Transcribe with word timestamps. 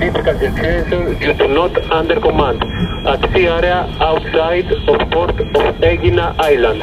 Difficult 0.00 0.38
situation 0.40 1.18
due 1.18 1.34
to 1.34 1.48
not 1.48 1.76
under 1.90 2.20
command 2.20 2.62
at 3.06 3.20
sea 3.32 3.46
area 3.46 3.86
outside 4.00 4.70
of 4.88 5.10
port 5.10 5.38
of 5.40 5.80
Egina 5.82 6.34
Island. 6.38 6.82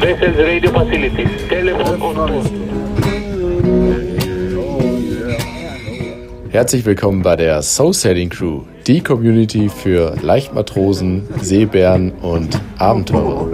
Vessels 0.00 0.36
radio 0.36 0.70
facilities. 0.72 1.48
Telephone. 1.48 2.76
Herzlich 6.50 6.84
willkommen 6.86 7.22
bei 7.22 7.36
der 7.36 7.62
Soul 7.62 7.92
Sailing 7.92 8.30
Crew, 8.30 8.62
die 8.86 9.02
Community 9.02 9.68
für 9.68 10.16
Leichtmatrosen, 10.22 11.28
Seebären 11.40 12.12
und 12.22 12.60
Abenteurer. 12.78 13.48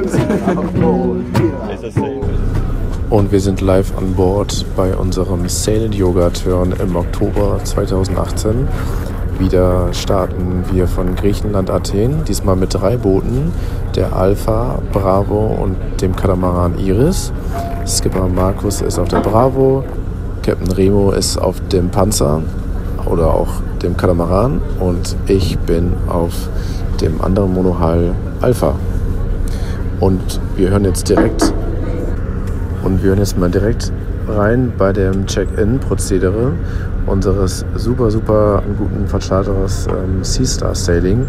Und 3.12 3.30
wir 3.30 3.40
sind 3.40 3.60
live 3.60 3.92
an 3.98 4.14
Bord 4.14 4.64
bei 4.74 4.96
unserem 4.96 5.46
Sail 5.46 5.95
Yoga 5.95 6.30
Turn 6.30 6.72
im 6.72 6.96
Oktober 6.96 7.60
2018. 7.62 8.66
Wieder 9.38 9.92
starten 9.92 10.64
wir 10.73 10.88
von 10.88 11.14
Griechenland 11.14 11.68
Athen, 11.68 12.24
diesmal 12.27 12.56
mit 12.56 12.73
drei 12.73 12.96
Booten, 12.96 13.52
der 13.95 14.16
Alpha, 14.16 14.78
Bravo 14.95 15.59
und 15.62 15.77
dem 16.01 16.16
Katamaran 16.16 16.78
Iris. 16.78 17.34
Skipper 17.87 18.28
Markus 18.28 18.80
ist 18.80 18.98
auf 18.98 19.09
der 19.09 19.20
Bravo, 19.20 19.84
Captain 20.42 20.73
Remo 20.73 21.10
ist 21.10 21.37
auf 21.37 21.60
dem 21.68 21.90
Panzer 21.90 22.40
oder 23.04 23.34
auch 23.34 23.60
dem 23.82 23.95
Katamaran 23.95 24.62
und 24.80 25.16
ich 25.26 25.59
bin 25.59 25.92
auf 26.09 26.32
dem 27.02 27.20
anderen 27.20 27.52
Monohull 27.52 28.15
Alpha. 28.40 28.74
Und 30.01 30.40
wir 30.56 30.70
hören 30.70 30.87
jetzt 30.87 31.10
direkt 31.10 31.52
und 32.84 33.02
wir 33.02 33.10
hören 33.10 33.18
jetzt 33.18 33.38
mal 33.38 33.50
direkt 33.50 33.92
rein 34.28 34.72
bei 34.77 34.92
dem 34.92 35.27
Check-in-Prozedere 35.27 36.52
unseres 37.06 37.64
super, 37.77 38.10
super 38.10 38.62
guten 38.78 39.06
Verstarterers 39.09 39.86
ähm, 39.88 40.23
Seastar 40.23 40.74
Sailing. 40.74 41.26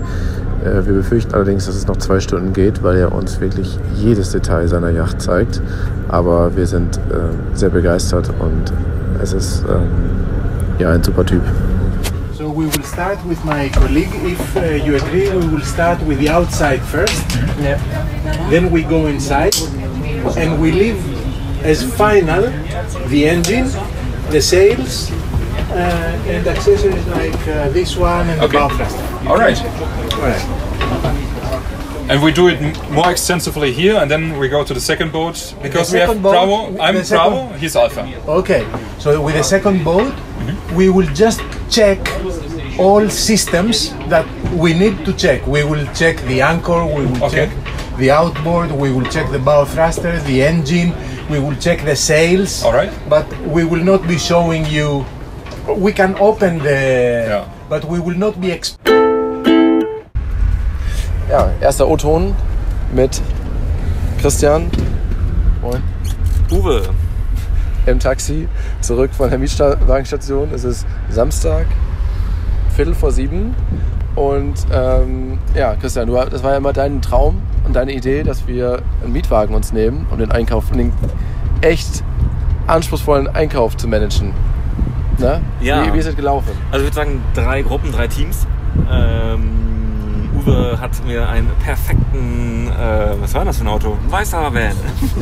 Äh, 0.63 0.85
wir 0.85 0.93
befürchten 0.93 1.33
allerdings, 1.33 1.65
dass 1.65 1.75
es 1.75 1.87
noch 1.87 1.97
zwei 1.97 2.19
Stunden 2.19 2.53
geht, 2.53 2.83
weil 2.83 2.97
er 2.97 3.11
uns 3.11 3.39
wirklich 3.39 3.79
jedes 3.95 4.31
Detail 4.31 4.67
seiner 4.67 4.91
Yacht 4.91 5.21
zeigt. 5.21 5.61
Aber 6.09 6.55
wir 6.55 6.67
sind 6.67 6.97
äh, 6.97 7.55
sehr 7.55 7.69
begeistert 7.69 8.29
und 8.39 8.71
es 9.21 9.33
ist 9.33 9.63
ähm, 9.69 9.87
ja 10.79 10.91
ein 10.91 11.03
super 11.03 11.25
Typ. 11.25 11.41
So 12.37 12.49
we 12.49 12.65
will 12.65 12.83
start 12.83 13.17
with 13.27 13.43
my 13.43 13.69
colleague. 13.69 14.09
If 14.25 14.55
uh, 14.55 14.75
you 14.85 14.95
agree, 14.95 15.29
we 15.29 15.51
will 15.51 15.63
start 15.63 15.99
with 16.07 16.19
the 16.19 16.29
outside 16.29 16.81
first. 16.81 17.23
Then 18.49 18.71
we 18.71 18.83
go 18.83 19.07
inside, 19.07 19.55
and 20.35 20.61
we 20.61 20.71
leave 20.71 21.12
as 21.63 21.83
final 21.95 22.43
the 23.07 23.27
engine, 23.27 23.67
the 24.29 24.41
sails, 24.41 25.11
uh, 25.11 26.27
and 26.27 26.47
accessories 26.47 27.05
like 27.07 27.47
uh, 27.47 27.69
this 27.69 27.95
one 27.97 28.29
and 28.29 28.41
Okay. 28.41 28.47
the 28.47 28.59
bow 28.59 28.69
thruster. 28.69 29.03
All 29.29 29.37
right. 29.37 29.59
All 30.13 30.21
right. 30.21 30.43
And 32.09 32.21
we 32.21 32.31
do 32.33 32.49
it 32.49 32.59
more 32.91 33.09
extensively 33.09 33.71
here, 33.71 33.95
and 33.95 34.11
then 34.11 34.37
we 34.37 34.49
go 34.49 34.63
to 34.63 34.73
the 34.73 34.79
second 34.81 35.11
boat 35.13 35.55
because 35.61 35.91
we 35.93 35.99
have 35.99 36.21
Bravo. 36.21 36.77
I'm 36.79 37.01
Bravo. 37.07 37.47
He's 37.57 37.75
Alpha. 37.77 38.03
Okay. 38.27 38.65
So 38.99 39.21
with 39.21 39.35
the 39.35 39.43
second 39.43 39.83
boat, 39.85 40.13
we 40.75 40.89
will 40.89 41.07
just 41.13 41.41
check 41.69 41.99
all 42.77 43.07
systems 43.09 43.91
that 44.09 44.25
we 44.53 44.73
need 44.73 45.05
to 45.05 45.13
check. 45.13 45.47
We 45.47 45.63
will 45.63 45.85
check 45.93 46.17
the 46.27 46.41
anchor. 46.41 46.85
We 46.85 47.05
will 47.05 47.23
Okay. 47.23 47.47
check 47.47 47.49
the 47.97 48.11
outboard. 48.11 48.71
We 48.71 48.91
will 48.91 49.05
check 49.09 49.31
the 49.31 49.39
bow 49.39 49.63
thruster, 49.63 50.19
the 50.19 50.43
engine. 50.43 50.91
We 51.29 51.39
will 51.39 51.55
check 51.59 51.83
the 51.85 51.95
sails. 51.95 52.63
All 52.63 52.73
right. 52.73 52.91
But 53.09 53.25
we 53.47 53.63
will 53.63 53.83
not 53.83 54.05
be 54.07 54.17
showing 54.17 54.65
you. 54.65 55.05
We 55.67 55.93
can 55.93 56.15
open 56.19 56.59
the. 56.59 57.25
Yeah. 57.27 57.45
But 57.69 57.85
we 57.85 57.99
will 57.99 58.17
not 58.17 58.39
be. 58.39 58.47
Exp- 58.51 58.77
Ja, 61.29 61.49
erster 61.61 61.87
O-Ton 61.87 62.35
mit 62.93 63.21
Christian 64.21 64.69
Moin. 65.61 65.81
Uwe, 66.51 66.81
im 67.85 67.97
Taxi 67.99 68.47
zurück 68.81 69.11
von 69.13 69.29
der 69.29 69.39
Mietwagenstation. 69.39 70.49
Es 70.53 70.63
ist 70.63 70.85
Samstag, 71.09 71.65
Viertel 72.75 72.93
vor 72.93 73.11
sieben. 73.11 73.55
Und 74.15 74.53
ähm, 74.71 75.39
ja, 75.55 75.75
Christian, 75.75 76.07
du, 76.07 76.13
das 76.29 76.43
war 76.43 76.51
ja 76.51 76.57
immer 76.57 76.73
dein 76.73 77.01
Traum 77.01 77.41
deine 77.71 77.93
Idee, 77.93 78.23
dass 78.23 78.45
wir 78.47 78.81
einen 79.01 79.13
Mietwagen 79.13 79.55
uns 79.55 79.71
nehmen, 79.71 80.05
um 80.11 80.17
den 80.17 80.31
Einkauf, 80.31 80.69
den 80.71 80.91
echt 81.61 82.03
anspruchsvollen 82.67 83.27
Einkauf 83.33 83.77
zu 83.77 83.87
managen. 83.87 84.33
Ne? 85.19 85.39
Ja. 85.61 85.85
Wie, 85.87 85.93
wie 85.93 85.97
ist 85.99 86.07
es 86.07 86.15
gelaufen? 86.15 86.49
also 86.71 86.85
ich 86.85 86.91
würde 86.93 86.95
sagen 86.95 87.21
drei 87.33 87.61
Gruppen, 87.61 87.91
drei 87.91 88.07
Teams. 88.07 88.45
Ähm, 88.91 90.29
Uwe 90.35 90.77
hat 90.81 90.91
mir 91.05 91.29
einen 91.29 91.47
perfekten, 91.63 92.67
äh, 92.67 93.21
was 93.21 93.33
war 93.35 93.45
das 93.45 93.57
für 93.57 93.63
ein 93.65 93.67
Auto? 93.67 93.95
Ein 94.05 94.11
weißer 94.11 94.53
Van. 94.53 94.71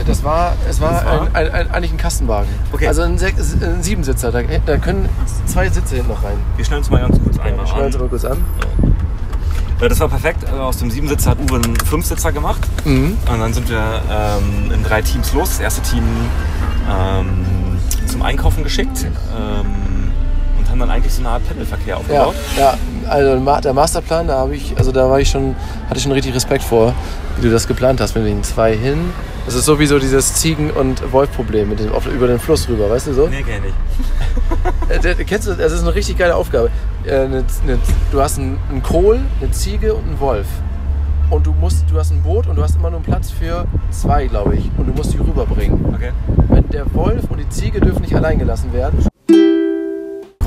Das 0.07 0.23
war, 0.23 0.53
es 0.67 0.79
war, 0.79 0.91
Das 0.93 1.05
war? 1.05 1.21
Ein, 1.23 1.35
ein, 1.35 1.51
ein, 1.51 1.71
eigentlich 1.71 1.91
ein 1.91 1.97
Kastenwagen. 1.97 2.47
Okay. 2.71 2.87
Also 2.87 3.01
ein, 3.03 3.17
Sech- 3.17 3.35
ein 3.61 3.83
Siebensitzer. 3.83 4.31
Da, 4.31 4.41
da 4.65 4.77
können 4.77 5.09
zwei 5.45 5.69
Sitze 5.69 5.95
hinten 5.95 6.09
noch 6.11 6.23
rein. 6.23 6.37
Wir 6.55 6.65
stellen 6.65 6.79
uns 6.79 6.89
mal 6.89 7.01
ganz 7.01 7.21
kurz 7.21 7.37
einmal 7.39 7.67
Schneiden 7.67 7.85
an. 7.87 7.91
Sie 7.91 7.97
mal 7.99 8.07
kurz 8.07 8.25
an. 8.25 8.37
Äh, 8.37 8.87
Das 9.89 9.99
war 9.99 10.07
perfekt. 10.09 10.43
Äh, 10.43 10.51
Aus 10.59 10.77
dem 10.77 10.91
Siebensitzer 10.91 11.31
hat 11.31 11.39
Uwe 11.39 11.55
einen 11.55 11.75
Fünfsitzer 11.77 12.31
gemacht. 12.31 12.61
Mhm. 12.85 13.17
Und 13.31 13.39
dann 13.39 13.53
sind 13.53 13.69
wir 13.69 14.01
ähm, 14.11 14.71
in 14.73 14.83
drei 14.83 15.01
Teams 15.01 15.33
los. 15.33 15.49
Das 15.49 15.59
erste 15.59 15.81
Team 15.81 16.03
ähm, 16.89 17.45
zum 18.07 18.21
Einkaufen 18.21 18.63
geschickt. 18.63 19.05
Ähm, 19.05 20.11
und 20.59 20.69
haben 20.69 20.79
dann 20.79 20.89
eigentlich 20.91 21.13
so 21.13 21.21
eine 21.21 21.29
Art 21.29 21.47
Pendelverkehr 21.47 21.95
Ja, 21.95 21.97
aufgebaut. 21.97 22.35
ja, 22.57 22.77
also 23.11 23.61
der 23.61 23.73
Masterplan, 23.73 24.27
da 24.27 24.37
habe 24.39 24.55
ich, 24.55 24.77
also 24.77 24.91
da 24.91 25.09
war 25.09 25.19
ich 25.19 25.29
schon, 25.29 25.55
hatte 25.87 25.97
ich 25.97 26.03
schon 26.03 26.11
richtig 26.11 26.33
Respekt 26.33 26.63
vor, 26.63 26.93
wie 27.37 27.41
du 27.43 27.51
das 27.51 27.67
geplant 27.67 27.99
hast 27.99 28.15
mit 28.15 28.25
den 28.25 28.43
zwei 28.43 28.75
hin. 28.75 29.11
Das 29.45 29.55
ist 29.55 29.65
sowieso 29.65 29.99
dieses 29.99 30.35
Ziegen- 30.35 30.71
und 30.71 31.11
Wolf-Problem 31.11 31.69
mit 31.69 31.79
dem, 31.79 31.91
auf, 31.91 32.05
über 32.07 32.27
den 32.27 32.39
Fluss 32.39 32.69
rüber, 32.69 32.89
weißt 32.89 33.07
du 33.07 33.13
so? 33.13 33.27
Nee, 33.27 33.43
kenn 33.43 33.63
ich. 33.65 33.73
Äh, 34.89 35.23
Kennst 35.25 35.47
du, 35.47 35.51
das 35.51 35.59
Das 35.59 35.71
ist 35.73 35.81
eine 35.81 35.95
richtig 35.95 36.17
geile 36.17 36.35
Aufgabe. 36.35 36.69
Äh, 37.05 37.21
eine, 37.21 37.43
du 38.11 38.21
hast 38.21 38.37
einen, 38.37 38.59
einen 38.69 38.83
Kohl, 38.83 39.19
eine 39.41 39.51
Ziege 39.51 39.93
und 39.93 40.07
einen 40.07 40.19
Wolf. 40.19 40.47
Und 41.29 41.47
du 41.47 41.53
musst, 41.53 41.85
du 41.89 41.97
hast 41.97 42.11
ein 42.11 42.21
Boot 42.21 42.47
und 42.47 42.57
du 42.57 42.63
hast 42.63 42.75
immer 42.75 42.89
nur 42.89 42.99
einen 42.99 43.05
Platz 43.05 43.31
für 43.31 43.65
zwei, 43.89 44.27
glaube 44.27 44.55
ich. 44.55 44.69
Und 44.77 44.87
du 44.87 44.93
musst 44.93 45.13
die 45.13 45.17
rüberbringen. 45.17 45.93
Okay. 45.95 46.11
Wenn 46.49 46.67
der 46.69 46.93
Wolf 46.93 47.23
und 47.29 47.39
die 47.39 47.47
Ziege 47.49 47.79
dürfen 47.79 48.01
nicht 48.01 48.15
allein 48.15 48.37
gelassen 48.37 48.73
werden. 48.73 49.10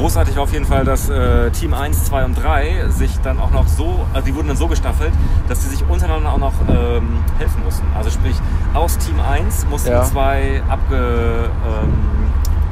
Großartig 0.04 0.36
war 0.36 0.42
auf 0.42 0.52
jeden 0.52 0.66
Fall, 0.66 0.84
dass 0.84 1.08
äh, 1.08 1.50
Team 1.52 1.72
1, 1.72 2.04
2 2.04 2.26
und 2.26 2.34
3 2.34 2.90
sich 2.90 3.18
dann 3.20 3.38
auch 3.40 3.50
noch 3.52 3.66
so, 3.66 4.04
also 4.12 4.26
die 4.26 4.34
wurden 4.34 4.48
dann 4.48 4.56
so 4.58 4.68
gestaffelt, 4.68 5.12
dass 5.48 5.62
sie 5.62 5.70
sich 5.70 5.82
untereinander 5.88 6.30
auch 6.30 6.36
noch 6.36 6.52
ähm, 6.68 7.20
helfen 7.38 7.64
mussten. 7.64 7.86
Also 7.96 8.10
sprich, 8.10 8.36
aus 8.74 8.98
Team 8.98 9.18
1 9.18 9.66
mussten 9.70 9.92
Ja. 9.92 10.02
zwei 10.04 10.62
abge, 10.68 11.48
ähm, 11.64 11.94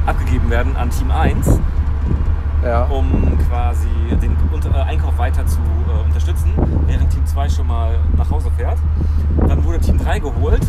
abgegeben 0.05 0.47
werden 0.51 0.75
an 0.75 0.91
Team 0.91 1.09
1, 1.09 1.59
Ja. 2.63 2.83
um 2.83 3.35
quasi 3.49 3.87
den 4.21 4.37
äh, 4.71 4.81
Einkauf 4.81 5.17
weiter 5.17 5.43
zu 5.47 5.57
äh, 5.57 6.05
unterstützen, 6.05 6.53
während 6.85 7.09
Team 7.09 7.25
2 7.25 7.49
schon 7.49 7.65
mal 7.65 7.95
nach 8.15 8.29
Hause 8.29 8.51
fährt. 8.55 8.77
Dann 9.47 9.63
wurde 9.63 9.79
Team 9.79 9.97
3 9.97 10.19
geholt. 10.19 10.61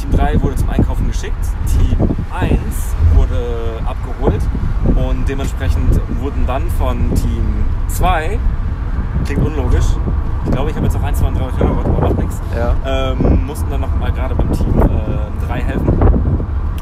Team 0.00 0.10
3 0.12 0.40
wurde 0.40 0.56
zum 0.56 0.70
Einkaufen 0.70 1.08
geschickt. 1.08 1.36
Team 1.66 2.08
1 2.30 2.50
wurde 3.14 3.36
abgeholt. 3.84 4.40
Und 5.26 5.30
dementsprechend 5.30 6.00
wurden 6.20 6.46
dann 6.46 6.62
von 6.78 7.12
Team 7.16 7.42
2, 7.88 8.38
klingt 9.24 9.44
unlogisch, 9.44 9.86
ich 10.44 10.52
glaube, 10.52 10.70
ich 10.70 10.76
habe 10.76 10.86
jetzt 10.86 10.96
auch 10.96 11.02
1, 11.02 11.18
2 11.18 11.26
und 11.26 11.34
3 11.36 11.44
Kinderwort, 11.58 11.84
aber 11.86 12.00
macht 12.08 12.18
nichts, 12.18 12.40
Ja. 12.56 12.74
ähm, 13.10 13.44
mussten 13.44 13.68
dann 13.68 13.80
noch 13.80 13.92
mal 13.98 14.12
gerade 14.12 14.36
beim 14.36 14.52
Team 14.52 14.72
3 15.48 15.60
helfen. 15.62 15.98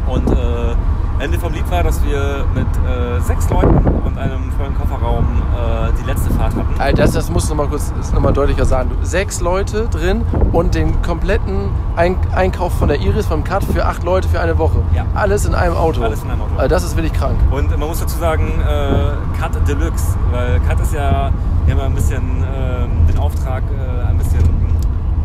Und 0.07 0.31
äh, 0.31 0.75
Ende 1.21 1.39
vom 1.39 1.53
Lied 1.53 1.71
war, 1.71 1.83
dass 1.83 2.03
wir 2.05 2.45
mit 2.55 2.67
äh, 2.67 3.21
sechs 3.21 3.49
Leuten 3.49 3.77
und 4.05 4.19
einem 4.19 4.51
vollen 4.53 4.75
Kofferraum 4.77 5.25
äh, 5.25 5.93
die 6.01 6.07
letzte 6.07 6.31
Fahrt 6.35 6.55
hatten. 6.57 6.75
Alter, 6.79 7.03
Das, 7.03 7.13
das 7.13 7.31
musst 7.31 7.49
du 7.49 7.55
noch 7.55 7.65
mal 7.65 7.69
kurz 7.69 7.93
das 7.97 8.13
noch 8.13 8.21
mal 8.21 8.33
deutlicher 8.33 8.65
sagen. 8.65 8.91
Du, 8.91 9.07
sechs 9.07 9.41
Leute 9.41 9.87
drin 9.89 10.23
und 10.53 10.75
den 10.75 11.01
kompletten 11.03 11.71
Ein 11.97 12.17
Einkauf 12.35 12.73
von 12.79 12.89
der 12.89 13.01
Iris, 13.01 13.27
vom 13.27 13.45
Cut 13.45 13.63
für 13.65 13.87
acht 13.87 14.03
Leute 14.03 14.29
für 14.29 14.41
eine 14.41 14.59
Woche. 14.59 14.83
Ja. 14.95 15.07
Alles 15.15 15.47
in 15.47 15.55
einem 15.55 15.77
Auto. 15.77 16.03
Alles 16.03 16.23
in 16.23 16.31
einem 16.31 16.43
Auto. 16.43 16.53
Also 16.57 16.69
das 16.69 16.83
ist 16.85 16.97
wirklich 16.97 17.13
krank. 17.13 17.37
Und 17.51 17.71
man 17.79 17.89
muss 17.89 18.01
dazu 18.01 18.19
sagen, 18.19 18.49
äh, 18.61 19.41
Cut 19.41 19.53
Deluxe, 19.69 20.17
weil 20.33 20.61
Cut 20.69 20.81
ist 20.81 20.95
ja 20.95 21.31
immer 21.67 21.85
ein 21.85 21.95
bisschen 21.95 22.23
ähm, 22.23 23.07
den 23.07 23.19
Auftrag 23.19 23.63
äh, 23.63 24.09
ein 24.09 24.19
bisschen 24.19 24.43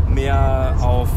mehr 0.07 0.73
auf 0.81 1.09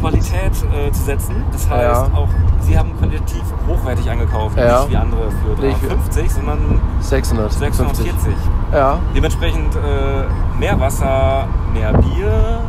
Qualität 0.00 0.52
äh, 0.72 0.90
zu 0.92 1.02
setzen. 1.02 1.34
Das 1.52 1.68
heißt 1.68 1.82
Ja. 1.82 2.18
auch, 2.18 2.28
sie 2.60 2.78
haben 2.78 2.96
qualitativ 2.98 3.42
hochwertig 3.66 4.08
eingekauft, 4.10 4.56
Ja. 4.58 4.80
nicht 4.80 4.90
wie 4.92 4.96
andere 4.96 5.30
für 5.30 5.62
Nicht 5.66 5.82
wie- 5.82 5.88
350, 5.88 6.30
sondern 6.32 6.80
650. 7.00 7.58
640. 7.58 8.34
Ja. 8.72 8.98
Dementsprechend 9.14 9.74
äh, 9.76 10.58
mehr 10.58 10.78
Wasser, 10.80 11.46
mehr 11.72 11.92
Bier, 11.94 12.60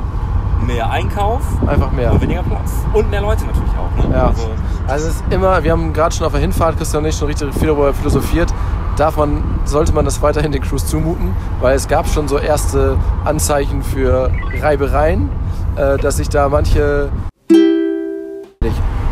mehr 0.66 0.90
Einkauf 0.90 1.42
Einfach 1.68 1.92
mehr. 1.92 2.12
und 2.12 2.22
weniger 2.22 2.44
Platz. 2.44 2.74
Und 2.94 3.10
mehr 3.10 3.22
Leute 3.22 3.46
natürlich 3.46 3.72
auch. 3.72 4.06
Ne? 4.08 4.14
Ja. 4.16 4.28
Also, 4.28 4.50
Also 4.88 5.08
es 5.08 5.16
ist 5.16 5.24
immer, 5.30 5.64
wir 5.64 5.72
haben 5.72 5.94
gerade 5.94 6.14
schon 6.16 6.26
auf 6.26 6.32
der 6.34 6.42
Hinfahrt, 6.42 6.78
Christian 6.78 7.04
und 7.04 7.10
ich, 7.10 7.16
schon 7.16 7.28
richtig 7.28 7.54
viel 7.54 7.68
darüber 7.68 7.94
philosophiert. 7.94 8.54
darf 8.98 9.16
man, 9.16 9.42
sollte 9.64 9.94
man 9.94 10.04
das 10.04 10.22
weiterhin 10.22 10.52
den 10.52 10.62
Crews 10.62 10.86
zumuten, 10.86 11.32
weil 11.62 11.74
es 11.74 11.88
gab 11.88 12.06
schon 12.10 12.28
so 12.28 12.38
erste 12.38 12.98
Anzeichen 13.24 13.82
für 13.82 14.30
Reibereien, 14.62 15.30
dass 15.76 16.18
sich 16.18 16.30
da 16.30 16.50
manche 16.50 17.10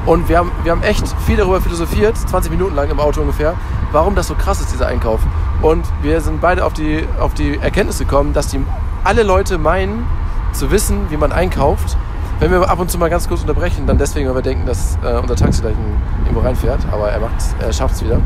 und 0.06 0.30
wir 0.30 0.38
haben, 0.38 0.52
wir 0.64 0.72
haben 0.72 0.84
echt 0.84 1.06
viel 1.26 1.36
darüber 1.36 1.60
philosophiert, 1.60 2.18
20 2.18 2.50
Minuten 2.50 2.76
lang 2.76 2.90
im 2.90 3.00
Auto 3.00 3.20
ungefähr, 3.20 3.56
warum 3.92 4.16
das 4.16 4.28
so 4.28 4.36
krass 4.36 4.62
ist, 4.62 4.72
dieser 4.72 4.88
Einkauf. 4.88 5.20
Und 5.62 5.86
wir 6.02 6.22
sind 6.22 6.40
beide 6.40 6.64
auf 6.64 6.72
die, 6.72 7.06
auf 7.20 7.34
die 7.34 7.58
Erkenntnis 7.58 8.00
gekommen, 8.00 8.34
dass 8.34 8.48
die 8.48 8.64
alle 9.04 9.24
Leute 9.24 9.58
meinen, 9.58 10.08
zu 10.54 10.72
wissen, 10.72 11.10
wie 11.10 11.18
man 11.18 11.34
einkauft. 11.34 11.98
Wenn 12.40 12.52
wir 12.52 12.70
ab 12.70 12.80
und 12.80 12.90
zu 12.90 12.98
mal 12.98 13.10
ganz 13.10 13.28
kurz 13.28 13.42
unterbrechen, 13.42 13.86
dann 13.86 13.98
deswegen, 13.98 14.30
weil 14.30 14.36
wir 14.36 14.42
denken, 14.42 14.66
dass 14.66 14.98
äh, 15.04 15.18
unser 15.20 15.36
Taxi 15.36 15.62
gleich 15.62 15.76
irgendwo 16.24 16.40
reinfährt, 16.40 16.80
aber 16.92 17.10
er, 17.10 17.20
er 17.60 17.74
schafft 17.74 17.96
es 17.96 18.04
wieder. 18.04 18.22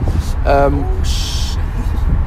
Ähm, 0.45 0.83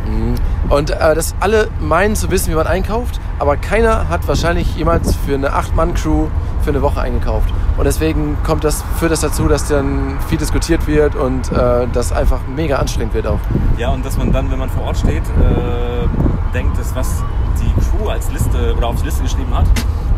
Mhm. 0.06 0.34
Und 0.68 0.90
äh, 0.90 1.14
dass 1.14 1.34
alle 1.40 1.68
meinen 1.80 2.16
zu 2.16 2.30
wissen, 2.30 2.50
wie 2.50 2.56
man 2.56 2.66
einkauft, 2.66 3.20
aber 3.38 3.56
keiner 3.56 4.08
hat 4.08 4.26
wahrscheinlich 4.28 4.76
jemals 4.76 5.14
für 5.26 5.34
eine 5.34 5.50
8-Mann-Crew 5.50 6.26
für 6.62 6.70
eine 6.70 6.82
Woche 6.82 7.00
eingekauft. 7.00 7.52
Und 7.76 7.84
deswegen 7.84 8.36
kommt 8.44 8.64
das, 8.64 8.82
führt 8.98 9.12
das 9.12 9.20
dazu, 9.20 9.48
dass 9.48 9.68
dann 9.68 10.16
viel 10.28 10.38
diskutiert 10.38 10.86
wird 10.86 11.14
und 11.14 11.52
äh, 11.52 11.86
das 11.92 12.12
einfach 12.12 12.40
mega 12.54 12.76
anstrengend 12.76 13.14
wird 13.14 13.26
auch. 13.26 13.40
Ja, 13.76 13.90
und 13.90 14.04
dass 14.06 14.16
man 14.16 14.32
dann, 14.32 14.50
wenn 14.50 14.58
man 14.58 14.70
vor 14.70 14.84
Ort 14.84 14.98
steht, 14.98 15.22
äh, 15.24 16.52
denkt, 16.54 16.78
dass 16.78 16.94
was 16.94 17.22
die 17.60 17.72
Crew 17.90 18.08
als 18.08 18.30
Liste 18.32 18.74
oder 18.76 18.86
auf 18.88 18.96
die 19.00 19.06
Liste 19.06 19.22
geschrieben 19.22 19.54
hat, 19.54 19.66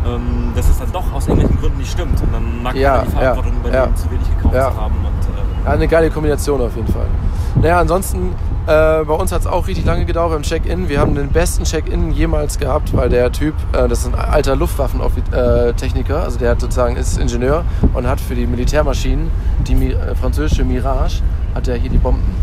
ähm, 0.05 0.51
dass 0.55 0.69
es 0.69 0.77
dann 0.77 0.91
doch 0.91 1.11
aus 1.13 1.27
irgendwelchen 1.27 1.59
Gründen 1.59 1.77
nicht 1.79 1.91
stimmt. 1.91 2.21
Und 2.21 2.33
dann 2.33 2.63
mag 2.63 2.75
Ja, 2.75 2.97
man 2.97 3.05
die 3.05 3.11
Verantwortung 3.11 3.53
ja, 3.53 3.59
übernehmen, 3.59 3.93
ja. 3.93 3.95
zu 3.95 4.11
wenig 4.11 4.27
gekauft 4.37 4.55
zu 4.55 4.81
haben. 4.81 4.95
Und, 4.95 5.67
äh, 5.67 5.69
eine 5.69 5.87
geile 5.87 6.09
Kombination 6.09 6.61
auf 6.61 6.75
jeden 6.75 6.91
Fall. 6.93 7.07
Naja, 7.61 7.79
ansonsten, 7.79 8.35
äh, 8.67 9.03
bei 9.03 9.13
uns 9.13 9.31
hat 9.31 9.41
es 9.41 9.47
auch 9.47 9.67
richtig 9.67 9.83
lange 9.85 10.05
gedauert 10.05 10.31
beim 10.31 10.43
Check-In. 10.43 10.89
Wir 10.89 10.99
haben 10.99 11.15
den 11.15 11.29
besten 11.29 11.63
Check-In 11.63 12.11
jemals 12.11 12.59
gehabt, 12.59 12.95
weil 12.95 13.09
der 13.09 13.31
Typ, 13.31 13.55
äh, 13.73 13.87
das 13.87 14.01
ist 14.01 14.13
ein 14.13 14.15
alter 14.15 14.55
Luftwaffentechniker, 14.55 16.21
also 16.21 16.37
der 16.37 16.51
hat 16.51 16.61
sozusagen 16.61 16.95
ist 16.97 17.17
Ingenieur 17.17 17.65
und 17.95 18.07
hat 18.07 18.21
für 18.21 18.35
die 18.35 18.45
Militärmaschinen, 18.45 19.31
die 19.67 19.73
Mi 19.73 19.87
äh, 19.87 20.13
französische 20.13 20.63
Mirage, 20.63 21.23
hat 21.55 21.67
er 21.67 21.77
hier 21.77 21.89
die 21.89 21.97
Bomben, 21.97 22.35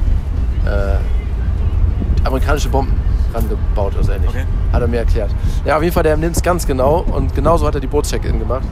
äh, 0.66 2.26
amerikanische 2.26 2.68
Bomben 2.68 3.03
rangebaut 3.34 3.94
oder 3.94 4.04
so 4.04 4.12
ähnlich. 4.12 4.30
Okay. 4.30 4.44
Hat 4.72 4.82
er 4.82 4.88
mir 4.88 4.98
erklärt. 4.98 5.30
Ja, 5.64 5.76
auf 5.76 5.82
jeden 5.82 5.92
Fall, 5.92 6.02
der 6.02 6.16
nimmt 6.16 6.36
es 6.36 6.42
ganz 6.42 6.66
genau 6.66 7.04
und 7.12 7.34
genauso 7.34 7.66
hat 7.66 7.74
er 7.74 7.80
die 7.80 7.86
Bootscheck-In 7.86 8.38
gemacht, 8.38 8.64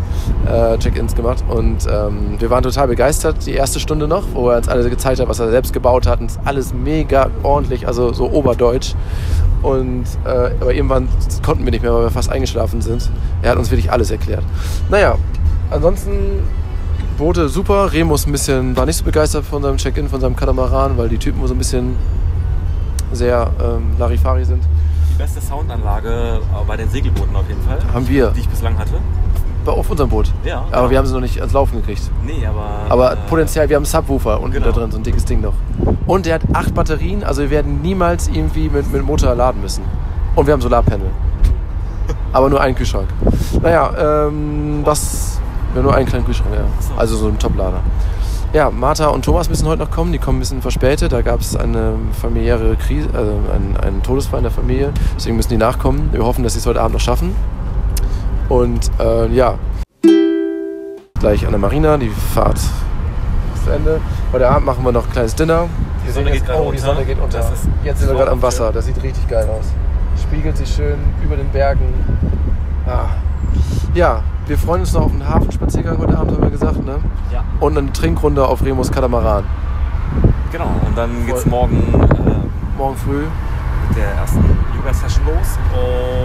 äh, 0.47 0.79
Check-ins 0.79 1.15
gemacht 1.15 1.45
und 1.49 1.87
ähm, 1.91 2.37
wir 2.39 2.51
waren 2.51 2.63
total 2.63 2.89
begeistert, 2.89 3.47
die 3.47 3.53
erste 3.53 3.81
Stunde 3.81 4.07
noch, 4.09 4.25
wo 4.35 4.51
er 4.51 4.59
uns 4.59 4.69
alle 4.69 4.89
gezeigt 4.89 5.21
hat, 5.21 5.29
was 5.29 5.39
er 5.39 5.51
selbst 5.51 5.73
gebaut 5.73 6.07
hat 6.07 6.21
und 6.21 6.27
es 6.27 6.37
ist 6.37 6.41
alles 6.45 6.73
mega 6.73 7.31
ordentlich, 7.43 7.87
also 7.87 8.13
so 8.13 8.31
oberdeutsch 8.31 8.95
und 9.63 10.05
äh, 10.25 10.29
aber 10.61 10.75
irgendwann 10.75 11.09
konnten 11.45 11.65
wir 11.65 11.71
nicht 11.71 11.83
mehr, 11.83 11.95
weil 11.95 12.05
wir 12.05 12.11
fast 12.11 12.31
eingeschlafen 12.31 12.81
sind. 12.81 13.11
Er 13.43 13.53
hat 13.53 13.59
uns 13.59 13.71
wirklich 13.71 13.91
alles 13.93 14.11
erklärt. 14.11 14.43
Naja, 14.91 15.17
ansonsten 15.71 16.43
Boote 17.19 17.49
super, 17.49 17.93
Remus 17.93 18.27
ein 18.27 18.33
bisschen, 18.33 18.77
war 18.77 18.87
nicht 18.87 18.97
so 18.97 19.05
begeistert 19.05 19.45
von 19.45 19.63
seinem 19.63 19.77
Check-In, 19.77 20.09
von 20.09 20.21
seinem 20.21 20.35
Katamaran, 20.35 20.99
weil 20.99 21.09
die 21.09 21.19
Typen 21.19 21.47
so 21.47 21.55
ein 21.55 21.59
bisschen 21.59 21.97
sehr 23.13 23.51
ähm, 23.63 23.95
Larifari 23.99 24.45
sind. 24.45 24.63
die 25.11 25.19
beste 25.19 25.41
Soundanlage 25.41 26.09
äh, 26.41 26.65
bei 26.67 26.77
den 26.77 26.89
Segelbooten 26.91 27.35
auf 27.37 27.49
jeden 27.49 27.63
Fall, 27.63 27.79
Haben 27.93 28.09
wir. 28.09 28.29
die 28.31 28.41
ich 28.41 28.49
bislang 28.49 28.79
hatte. 28.79 28.95
Bei- 29.65 29.73
Auf 29.73 29.89
unserem 29.91 30.11
Boot. 30.11 30.33
Ja, 30.45 30.59
Aber 30.59 30.71
genau. 30.71 30.91
wir 30.91 30.99
haben 30.99 31.07
sie 31.07 31.15
noch 31.15 31.21
nicht 31.21 31.39
ans 31.39 31.53
Laufen 31.53 31.77
gekriegt. 31.81 32.03
Nee, 32.25 32.45
aber. 32.45 32.65
Aber 32.89 33.13
äh, 33.13 33.17
potenziell, 33.29 33.69
wir 33.69 33.77
haben 33.77 33.85
einen 33.85 33.91
Subwoofer 33.91 34.41
unten 34.41 34.55
genau. 34.55 34.67
da 34.67 34.73
drin, 34.73 34.91
so 34.91 34.99
ein 34.99 35.05
dickes 35.05 35.25
Ding 35.25 35.41
noch. 35.41 35.55
Und 36.07 36.27
der 36.27 36.35
hat 36.35 36.43
acht 36.53 36.75
Batterien, 36.75 37.23
also 37.23 37.43
wir 37.43 37.51
werden 37.51 37.81
niemals 37.81 38.27
irgendwie 38.29 38.69
mit, 38.69 38.91
mit 38.93 39.05
Motor 39.07 39.35
laden 39.37 39.61
müssen. 39.61 39.85
Und 40.35 40.47
wir 40.47 40.53
haben 40.55 40.61
Solarpanel. 40.61 41.11
Aber 42.33 42.49
nur 42.51 42.61
einen 42.61 42.75
Kühlschrank. 42.75 43.07
Naja, 43.63 44.27
ähm, 44.27 44.81
was. 44.85 45.39
Wir 45.73 45.79
haben 45.79 45.85
nur 45.87 45.95
einen 45.95 46.07
kleinen 46.09 46.25
Kühlschrank, 46.25 46.53
ja. 46.55 46.65
so. 46.81 46.95
Also 46.99 47.17
so 47.17 47.29
ein 47.29 47.39
Toplader. 47.39 47.81
Ja, 48.53 48.71
Martha 48.71 49.07
und 49.07 49.25
Thomas 49.25 49.49
müssen 49.49 49.67
heute 49.67 49.83
noch 49.83 49.91
kommen. 49.91 50.13
Die 50.13 50.19
kommen 50.19 50.37
ein 50.37 50.41
bisschen 50.41 50.61
verspätet. 50.61 51.11
Da 51.13 51.23
gab 51.23 51.41
es 51.41 51.57
eine 51.57 51.95
familiäre 52.21 52.77
Krise, 52.77 53.09
also 53.15 53.41
einen, 53.51 53.79
einen 53.79 54.03
Todesfall 54.03 54.41
in 54.41 54.43
der 54.43 54.53
Familie. 54.53 54.93
Deswegen 55.17 55.37
müssen 55.37 55.49
die 55.49 55.57
nachkommen. 55.57 56.11
Wir 56.13 56.23
hoffen, 56.23 56.45
dass 56.45 56.53
sie 56.53 56.59
es 56.59 56.67
heute 56.67 56.83
Abend 56.83 56.93
noch 56.93 57.01
schaffen. 57.01 57.35
Und 58.51 58.91
äh, 59.01 59.29
ja, 59.29 59.59
gleich 61.19 61.47
an 61.47 61.53
der 61.53 61.61
Marina. 61.61 61.97
Die 61.97 62.11
Fahrt 62.11 62.59
ist 62.59 62.69
zu 63.65 63.71
Ende. 63.71 64.03
Heute 64.35 64.47
Abend 64.47 64.67
machen 64.67 64.85
wir 64.85 64.93
noch 64.93 65.07
ein 65.07 65.13
kleines 65.13 65.35
Dinner. 65.35 65.67
Die 66.07 66.11
Sonne 66.11 66.31
geht 66.33 66.45
gerade 66.45 66.63
oh, 66.63 66.71
die. 66.71 66.79
Sonne 66.79 67.07
geht 67.07 67.19
unter. 67.19 67.39
Jetzt 67.83 68.01
sind 68.01 68.11
wir 68.11 68.17
gerade 68.17 68.33
am 68.33 68.43
Wasser. 68.43 68.71
Das 68.71 68.85
sieht 68.85 69.03
richtig 69.03 69.27
geil 69.29 69.49
aus. 69.49 69.65
Spiegelt 70.23 70.59
sich 70.59 70.69
schön 70.69 70.99
über 71.25 71.37
den 71.37 71.49
Bergen. 71.49 71.87
Ah. 72.87 73.07
Ja, 73.95 74.23
wir 74.47 74.59
freuen 74.59 74.81
uns 74.81 74.93
noch 74.93 75.03
auf 75.03 75.13
einen 75.13 75.27
Hafenspaziergang 75.29 75.99
heute 75.99 76.17
Abend, 76.17 76.33
haben 76.33 76.43
wir 76.43 76.51
gesagt. 76.51 76.85
Ne? 76.85 76.99
Ja, 77.33 77.45
Und 77.61 77.79
eine 77.79 77.93
Trinkrunde 77.93 78.47
auf 78.47 78.65
Remus 78.65 78.91
Katamaran. 78.91 79.45
genau. 80.51 80.71
Und 80.87 80.97
dann 80.97 81.27
geht's 81.27 81.43
Voll. 81.43 81.51
morgen 81.51 81.77
äh, 81.95 82.79
Morgen 82.79 82.97
früh. 82.97 83.23
mit 83.89 83.97
der 83.99 84.09
ersten 84.21 84.45
Yoga-Session 84.77 85.25
los. 85.27 85.59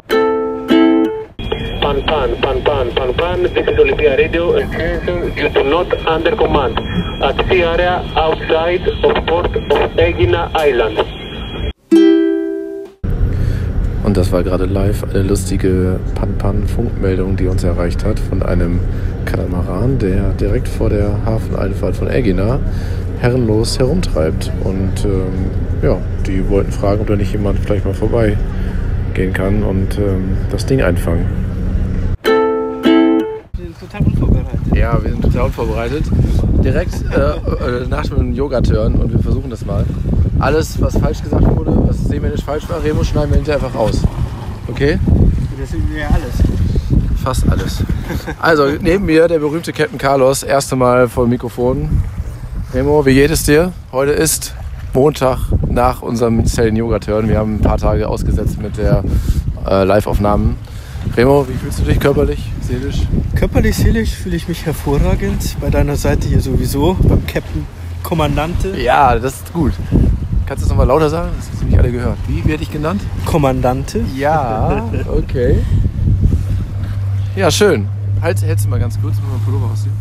Und 0.09 2.05
Pan 2.05 2.05
pan, 2.05 2.29
pan 2.41 2.63
pan, 2.63 2.87
pan 2.95 3.13
pan. 3.15 3.43
This 3.43 3.65
is 3.65 3.79
Olympia 3.79 4.15
Radio. 4.17 4.55
Attention, 4.57 5.31
you 5.37 5.47
do 5.49 5.63
not 5.63 5.87
under 6.05 6.35
command. 6.35 6.77
At 7.23 7.35
sea 7.47 7.63
area 7.63 8.03
outside 8.15 8.85
of 9.03 9.25
port 9.25 9.55
of 9.55 9.91
Egina 9.97 10.49
Island. 10.53 10.97
Und 14.07 14.15
das 14.15 14.31
war 14.31 14.41
gerade 14.41 14.63
live 14.63 15.03
eine 15.03 15.21
lustige 15.21 15.99
Pan-Pan-Funkmeldung, 16.15 17.35
die 17.35 17.47
uns 17.47 17.65
erreicht 17.65 18.05
hat 18.05 18.17
von 18.17 18.41
einem 18.41 18.79
Katamaran, 19.25 19.99
der 19.99 20.29
direkt 20.39 20.69
vor 20.69 20.89
der 20.89 21.25
Hafeneinfahrt 21.25 21.97
von 21.97 22.09
Egina 22.09 22.57
herrenlos 23.19 23.77
herumtreibt. 23.77 24.49
Und 24.63 25.03
ähm, 25.03 25.49
ja, 25.81 25.97
die 26.25 26.47
wollten 26.47 26.71
fragen, 26.71 27.01
ob 27.01 27.07
da 27.07 27.17
nicht 27.17 27.33
jemand 27.33 27.59
vielleicht 27.59 27.83
mal 27.83 27.93
vorbeigehen 27.93 29.33
kann 29.33 29.61
und 29.63 29.97
ähm, 29.97 30.37
das 30.51 30.65
Ding 30.65 30.81
einfangen. 30.81 31.25
Total 33.79 34.01
unvorbereitet. 34.05 34.59
Ja, 34.75 35.03
wir 35.03 35.11
sind 35.11 35.21
total 35.21 35.41
unvorbereitet. 35.43 36.05
Direkt 36.63 36.93
äh, 37.11 37.17
äh, 37.17 37.87
nach 37.87 38.03
dem 38.03 38.33
Yoga-Turn 38.33 38.95
und 38.95 39.11
wir 39.11 39.19
versuchen 39.19 39.49
das 39.49 39.65
mal. 39.65 39.85
Alles, 40.39 40.81
was 40.81 40.97
falsch 40.97 41.23
gesagt 41.23 41.43
wurde, 41.55 41.71
was 41.87 42.05
seemännisch 42.05 42.43
falsch 42.43 42.69
war, 42.69 42.83
Remo, 42.83 43.03
schneiden 43.03 43.31
wir 43.31 43.37
hinterher 43.37 43.63
einfach 43.63 43.77
raus. 43.77 44.01
Okay? 44.67 44.99
Das 45.59 45.69
ist 45.69 45.79
ja 45.97 46.07
alles. 46.07 47.23
Fast 47.23 47.49
alles. 47.49 47.83
Also, 48.39 48.65
neben 48.79 49.05
mir 49.05 49.27
der 49.27 49.39
berühmte 49.39 49.73
Captain 49.73 49.97
Carlos, 49.97 50.43
erste 50.43 50.75
Mal 50.75 51.09
vor 51.09 51.25
dem 51.25 51.31
Mikrofon. 51.31 51.89
Remo, 52.73 53.05
wie 53.05 53.13
geht 53.13 53.31
es 53.31 53.43
dir? 53.43 53.73
Heute 53.91 54.11
ist 54.11 54.53
Montag 54.93 55.39
nach 55.67 56.01
unserem 56.01 56.45
Selling 56.45 56.75
Yoga 56.75 56.99
Turn. 56.99 57.27
Wir 57.27 57.37
haben 57.37 57.55
ein 57.55 57.61
paar 57.61 57.77
Tage 57.77 58.07
ausgesetzt 58.07 58.61
mit 58.61 58.77
der 58.77 59.03
äh, 59.67 59.83
Live-Aufnahmen. 59.83 60.57
Remo, 61.17 61.47
wie 61.47 61.53
fühlst 61.53 61.79
du 61.79 61.83
dich 61.83 61.99
körperlich, 61.99 62.51
seelisch? 62.61 63.07
Körperlich, 63.33 63.75
seelisch 63.75 64.11
fühle 64.13 64.35
ich 64.35 64.47
mich 64.47 64.63
hervorragend. 64.67 65.57
Bei 65.59 65.71
deiner 65.71 65.95
Seite 65.95 66.27
hier 66.27 66.39
sowieso, 66.39 66.95
beim 67.01 67.25
Captain 67.25 67.65
Kommandante. 68.03 68.79
Ja, 68.79 69.17
das 69.17 69.37
ist 69.37 69.51
gut. 69.51 69.73
Kannst 70.45 70.61
du 70.61 70.65
es 70.65 70.69
nochmal 70.69 70.85
lauter 70.85 71.09
sagen? 71.09 71.31
Das 71.35 71.59
haben 71.59 71.69
nicht 71.69 71.79
alle 71.79 71.91
gehört. 71.91 72.19
Wie 72.27 72.45
werde 72.45 72.61
ich 72.61 72.71
genannt? 72.71 73.01
Kommandante. 73.25 74.01
Ja, 74.15 74.87
okay. 75.11 75.57
Ja, 77.35 77.49
schön. 77.49 77.87
Halt, 78.21 78.39
hältst 78.43 78.65
du 78.65 78.69
mal 78.69 78.79
ganz 78.79 79.01
kurz, 79.01 79.15
mal 79.15 79.39
Pullover 79.43 79.71
rausziehen. 79.71 79.95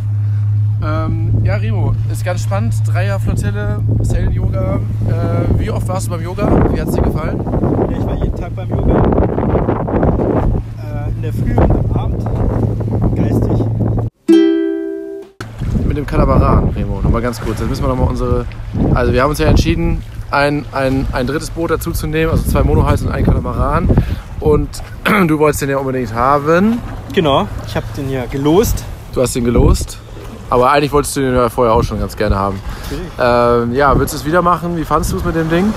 Ähm, 0.85 1.33
ja, 1.43 1.57
Remo, 1.57 1.95
ist 2.13 2.27
ganz 2.27 2.43
spannend. 2.43 2.75
Dreier-Flottille, 2.87 3.81
Sail 4.03 4.31
Yoga. 4.33 4.81
Äh, 5.09 5.59
wie 5.59 5.71
oft 5.71 5.89
warst 5.89 6.09
du 6.09 6.11
beim 6.11 6.23
Yoga? 6.23 6.47
Wie 6.75 6.79
hat 6.79 6.89
es 6.89 6.95
dir 6.95 7.01
gefallen? 7.01 7.41
Ja, 7.91 7.97
ich 7.99 8.05
war 8.05 8.23
jeden 8.23 8.37
Tag 8.37 8.55
beim 8.55 8.69
Yoga. 8.69 9.46
Der 11.27 11.33
Früh 11.33 11.57
und 11.57 11.71
am 11.73 11.91
Abend. 11.93 12.25
Geistig. 13.17 13.67
Mit 15.85 15.97
dem 15.97 16.07
Katamaran, 16.07 16.69
Remo, 16.69 17.01
nochmal 17.03 17.21
ganz 17.21 17.41
kurz. 17.41 17.59
Jetzt 17.59 17.69
müssen 17.69 17.83
wir 17.83 17.89
nochmal 17.89 18.07
unsere. 18.07 18.47
Also, 18.95 19.13
wir 19.13 19.23
haben 19.25 19.31
uns 19.31 19.41
ja 19.41 19.49
entschieden, 19.49 20.05
ein, 20.31 20.65
ein, 20.71 21.05
ein 21.11 21.27
drittes 21.27 21.51
Boot 21.51 21.73
dazu 21.73 21.91
zu 21.91 22.07
nehmen, 22.07 22.31
also 22.31 22.49
zwei 22.49 22.63
Monohals 22.63 23.03
und 23.03 23.11
ein 23.11 23.25
Katamaran. 23.25 23.89
Und 24.39 24.69
du 25.27 25.41
wolltest 25.41 25.63
den 25.63 25.71
ja 25.71 25.79
unbedingt 25.79 26.15
haben. 26.15 26.79
Genau, 27.13 27.49
ich 27.67 27.75
habe 27.75 27.87
den 27.97 28.09
ja 28.09 28.27
gelost. 28.27 28.85
Du 29.13 29.21
hast 29.21 29.35
ihn 29.35 29.45
gelost. 29.45 29.99
Aber 30.49 30.71
eigentlich 30.71 30.93
wolltest 30.93 31.17
du 31.17 31.23
den 31.23 31.35
ja 31.35 31.49
vorher 31.49 31.75
auch 31.75 31.83
schon 31.83 31.99
ganz 31.99 32.17
gerne 32.17 32.37
haben. 32.37 32.61
Ähm, 33.19 33.75
ja, 33.75 33.99
willst 33.99 34.15
du 34.15 34.19
es 34.19 34.25
wieder 34.25 34.43
machen? 34.43 34.77
Wie 34.77 34.85
fandest 34.85 35.13
du 35.13 35.17
es 35.17 35.25
mit 35.25 35.35
dem 35.35 35.51
Ding? 35.51 35.75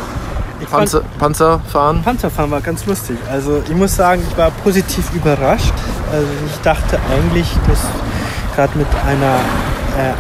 Panzer, 0.66 1.02
Panzer 1.18 1.60
fahren? 1.72 2.02
Panzerfahren 2.04 2.52
war 2.52 2.62
ganz 2.62 2.86
lustig. 2.86 3.18
Also 3.32 3.62
ich 3.66 3.76
muss 3.76 3.96
sagen, 3.96 4.22
ich 4.30 4.38
war 4.38 4.52
positiv 4.64 5.14
überrascht. 5.14 5.74
Also 6.12 6.28
ich 6.48 6.62
dachte 6.62 7.00
eigentlich, 7.12 7.48
dass 7.68 7.80
gerade 8.56 8.78
mit 8.78 8.88
einer 9.08 9.36
äh, 9.98 10.14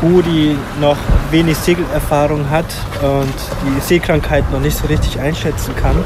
Crew, 0.00 0.22
die 0.22 0.56
noch 0.80 0.96
wenig 1.30 1.56
Segelerfahrung 1.56 2.50
hat 2.50 2.66
und 3.02 3.32
die 3.64 3.80
Seekrankheit 3.80 4.50
noch 4.52 4.60
nicht 4.60 4.76
so 4.76 4.86
richtig 4.86 5.18
einschätzen 5.20 5.74
kann. 5.76 5.96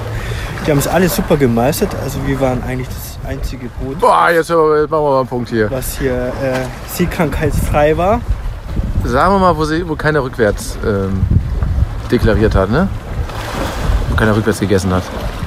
Die 0.67 0.71
haben 0.71 0.79
es 0.79 0.87
alle 0.87 1.09
super 1.09 1.37
gemeistert. 1.37 1.91
Also 2.03 2.19
wir 2.27 2.39
waren 2.41 2.63
eigentlich 2.63 2.89
das 2.89 3.19
einzige 3.29 3.69
Boot, 3.81 3.99
Boah, 3.99 4.31
jetzt, 4.31 4.51
machen 4.51 4.89
wir 4.91 5.01
mal 5.01 5.19
einen 5.21 5.29
Punkt 5.29 5.49
hier. 5.49 5.71
was 5.71 5.99
hier 5.99 6.13
äh, 6.43 6.67
seekrankheitsfrei 6.89 7.97
war. 7.97 8.21
Sagen 9.05 9.35
wir 9.35 9.39
mal, 9.39 9.57
wo, 9.57 9.65
sie, 9.65 9.89
wo 9.89 9.97
keiner 9.97 10.23
rückwärts 10.23 10.77
ähm, 10.87 11.23
deklariert 12.11 12.55
hat, 12.55 12.71
ne? 12.71 12.89
Keiner 14.21 14.37
rückwärts 14.37 14.61
gegessen 14.61 14.93
hat. 14.93 15.03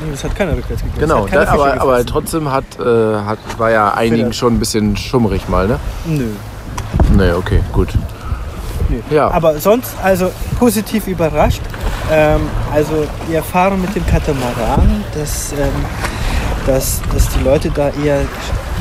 Das 0.10 0.24
hat 0.24 0.36
keiner 0.36 0.58
rückwärts 0.58 0.82
gegessen. 0.82 1.00
Genau, 1.00 1.28
das, 1.28 1.48
aber, 1.48 1.80
aber 1.80 2.04
trotzdem 2.08 2.52
hat, 2.52 2.64
äh, 2.80 2.84
hat, 2.84 3.38
war 3.60 3.70
ja 3.70 3.94
einigen 3.94 4.16
Vielleicht. 4.16 4.36
schon 4.40 4.56
ein 4.56 4.60
bisschen 4.60 4.98
schummrig 4.98 5.48
mal, 5.48 5.68
ne? 5.68 5.80
Nö. 6.08 6.26
Nee, 7.16 7.34
okay, 7.34 7.60
gut. 7.72 7.90
Nö. 8.90 8.98
Ja. 9.12 9.30
Aber 9.30 9.60
sonst, 9.60 9.94
also 10.02 10.32
positiv 10.58 11.06
überrascht. 11.06 11.62
Ähm, 12.12 12.42
also 12.74 13.06
die 13.30 13.36
Erfahrung 13.36 13.80
mit 13.80 13.96
dem 13.96 14.08
Katamaran, 14.08 15.04
dass, 15.14 15.52
ähm, 15.52 15.70
dass, 16.66 17.00
dass 17.14 17.30
die 17.30 17.44
Leute 17.44 17.70
da 17.70 17.92
eher 18.04 18.22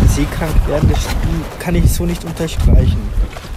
seekrank 0.08 0.54
werden, 0.68 0.88
das 0.90 1.00
kann 1.58 1.74
ich 1.74 1.92
so 1.92 2.06
nicht 2.06 2.24
unterstreichen. 2.24 2.96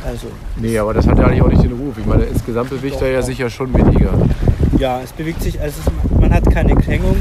Also 0.05 0.27
Nee, 0.57 0.77
aber 0.77 0.93
das 0.93 1.07
hat 1.07 1.17
ja 1.17 1.27
eigentlich 1.27 1.41
auch 1.41 1.47
nicht 1.47 1.63
den 1.63 1.71
Ruf. 1.71 1.95
Ich 1.97 2.05
meine, 2.05 2.23
insgesamt 2.25 2.71
bewegt 2.71 3.01
er 3.01 3.09
ja 3.09 3.21
sicher 3.21 3.49
schon 3.49 3.73
weniger. 3.73 4.11
Ja, 4.79 5.01
es 5.01 5.11
bewegt 5.13 5.41
sich, 5.41 5.59
also 5.59 5.79
es, 5.85 6.19
man 6.19 6.33
hat 6.33 6.49
keine 6.51 6.75
Krängung, 6.75 7.17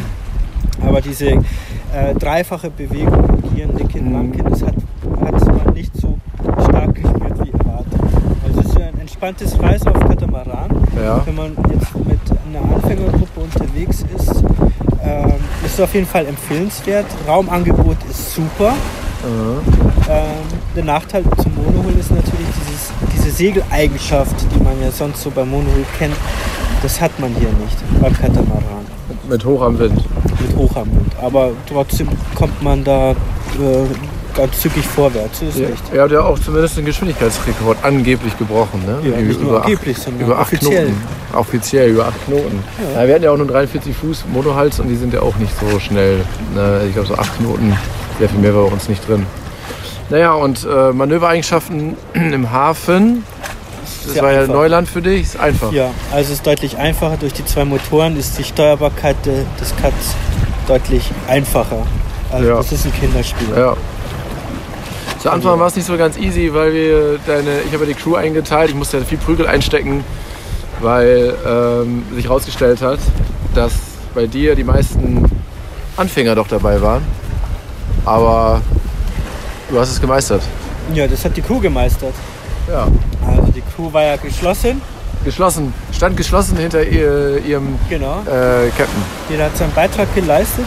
aber 0.82 1.00
diese 1.00 1.26
äh, 1.28 2.14
dreifache 2.18 2.70
Bewegung 2.70 3.42
hier 3.54 3.64
in 3.64 3.76
Linken 3.76 4.08
Mhm. 4.08 4.14
Wanken, 4.14 4.44
das 4.50 4.62
hat, 4.62 4.74
hat 5.24 5.64
man 5.64 5.74
nicht 5.74 5.92
so 5.96 6.18
stark 6.68 6.94
gespürt 6.94 7.38
wie 7.44 7.50
erwartet. 7.52 8.00
Also 8.46 8.60
es 8.60 8.66
ist 8.66 8.78
ja 8.78 8.86
ein 8.86 9.00
entspanntes 9.00 9.58
Reisen 9.60 9.88
auf 9.88 10.00
Katamaran. 10.08 10.70
Ja. 11.02 11.22
Wenn 11.24 11.34
man 11.34 11.56
jetzt 11.72 11.94
mit 11.96 12.20
einer 12.48 12.74
Anfängergruppe 12.74 13.40
unterwegs 13.40 14.04
ist, 14.16 14.42
ähm, 15.02 15.34
ist 15.64 15.74
es 15.74 15.80
auf 15.80 15.94
jeden 15.94 16.06
Fall 16.06 16.26
empfehlenswert. 16.26 17.06
Raumangebot 17.26 17.96
ist 18.10 18.34
super. 18.34 18.74
Ähm, 19.26 20.42
der 20.76 20.84
Nachteil 20.84 21.22
zum 21.42 21.54
Monohull 21.54 21.94
ist 21.98 22.10
natürlich 22.10 22.46
dieses, 22.60 22.92
diese 23.14 23.30
Segeleigenschaft, 23.30 24.34
die 24.54 24.62
man 24.62 24.78
ja 24.82 24.90
sonst 24.90 25.22
so 25.22 25.30
beim 25.30 25.48
Monohull 25.48 25.86
kennt. 25.98 26.14
Das 26.84 27.00
hat 27.00 27.18
man 27.18 27.30
hier 27.34 27.48
nicht 27.48 27.76
beim 28.00 28.12
Katamaran 28.12 28.84
Mit 29.28 29.44
hoch 29.44 29.62
am 29.62 29.78
Wind. 29.78 29.96
mit 30.40 30.56
hoch 30.56 30.76
am 30.76 30.86
Wind. 30.92 31.12
Aber 31.20 31.50
trotzdem 31.68 32.08
kommt 32.34 32.62
man 32.62 32.84
da 32.84 33.10
äh, 33.12 33.14
ganz 34.36 34.60
zügig 34.60 34.86
vorwärts. 34.86 35.40
Ist 35.42 35.58
Ja. 35.58 35.68
nicht. 35.70 35.82
Er 35.94 36.02
hat 36.04 36.10
ja 36.12 36.20
auch 36.20 36.38
zumindest 36.38 36.76
den 36.76 36.84
Geschwindigkeitsrekord 36.84 37.78
angeblich 37.82 38.36
gebrochen, 38.36 38.82
ne? 38.84 38.98
Ja, 39.10 39.16
nicht 39.16 39.40
acht- 39.40 39.62
angeblich, 39.64 39.96
sondern 39.98 40.26
über 40.26 40.38
acht 40.38 40.52
offiziell. 40.52 40.86
Knoten. 40.86 41.02
Offiziell, 41.34 41.90
über 41.90 42.06
acht 42.06 42.24
Knoten. 42.26 42.62
Ja. 42.94 43.06
wir 43.08 43.14
hatten 43.14 43.24
ja 43.24 43.30
auch 43.30 43.36
nur 43.38 43.46
43 43.46 43.96
Fuß 43.96 44.24
Monohals 44.32 44.78
und 44.78 44.88
die 44.88 44.96
sind 44.96 45.14
ja 45.14 45.22
auch 45.22 45.36
nicht 45.36 45.52
so 45.58 45.80
schnell. 45.80 46.18
Ne? 46.54 46.82
Ich 46.86 46.92
glaube, 46.92 47.08
so 47.08 47.14
acht 47.16 47.34
Knoten, 47.38 47.76
sehr 48.18 48.28
viel 48.28 48.40
mehr 48.40 48.54
war 48.54 48.66
bei 48.66 48.72
uns 48.72 48.88
nicht 48.90 49.08
drin. 49.08 49.24
Naja, 50.10 50.34
und 50.34 50.66
äh, 50.70 50.92
Manövereigenschaften 50.92 51.96
im 52.12 52.50
Hafen, 52.52 53.24
das 54.06 54.22
war 54.22 54.32
ja 54.32 54.40
einfach. 54.42 54.54
Neuland 54.54 54.88
für 54.88 55.02
dich, 55.02 55.22
ist 55.22 55.38
einfach. 55.40 55.72
Ja, 55.72 55.90
also 56.12 56.24
es 56.32 56.38
ist 56.38 56.46
deutlich 56.46 56.76
einfacher. 56.78 57.16
Durch 57.18 57.32
die 57.32 57.44
zwei 57.44 57.64
Motoren 57.64 58.16
ist 58.16 58.38
die 58.38 58.44
Steuerbarkeit 58.44 59.16
de- 59.24 59.44
des 59.60 59.74
Cuts 59.76 60.14
deutlich 60.68 61.10
einfacher. 61.28 61.86
Also 62.32 62.48
Ja. 62.48 62.56
das 62.56 62.72
ist 62.72 62.84
ein 62.86 62.92
Kinderspiel. 62.94 63.48
Ja. 63.56 63.76
Zu 65.20 65.30
Anfang 65.30 65.58
war 65.58 65.68
es 65.68 65.76
nicht 65.76 65.86
so 65.86 65.96
ganz 65.96 66.18
easy, 66.18 66.50
weil 66.52 66.72
wir 66.74 67.18
deine, 67.26 67.60
ich 67.66 67.72
habe 67.72 67.84
ja 67.86 67.92
die 67.94 67.94
Crew 67.94 68.14
eingeteilt, 68.16 68.70
ich 68.70 68.76
musste 68.76 68.98
ja 68.98 69.04
viel 69.04 69.16
Prügel 69.18 69.46
einstecken, 69.46 70.04
weil 70.80 71.34
ähm, 71.46 72.02
sich 72.14 72.24
herausgestellt 72.26 72.82
hat, 72.82 72.98
dass 73.54 73.72
bei 74.14 74.26
dir 74.26 74.54
die 74.54 74.64
meisten 74.64 75.24
Anfänger 75.96 76.34
doch 76.34 76.48
dabei 76.48 76.80
waren. 76.82 77.02
Aber 78.04 78.60
du 79.70 79.78
hast 79.80 79.90
es 79.92 80.00
gemeistert. 80.00 80.42
Ja, 80.92 81.06
das 81.06 81.24
hat 81.24 81.36
die 81.36 81.42
Crew 81.42 81.58
gemeistert. 81.60 82.12
Ja. 82.68 82.86
Die 83.54 83.62
Crew 83.74 83.92
war 83.92 84.02
ja 84.02 84.16
geschlossen. 84.16 84.80
Geschlossen, 85.24 85.72
stand 85.92 86.16
geschlossen 86.16 86.56
hinter 86.58 86.82
ihr, 86.84 87.38
ihrem 87.46 87.78
Genau. 87.88 88.20
äh, 88.26 88.68
Captain. 88.76 89.02
Jeder 89.30 89.44
hat 89.44 89.56
seinen 89.56 89.72
Beitrag 89.72 90.12
geleistet 90.14 90.66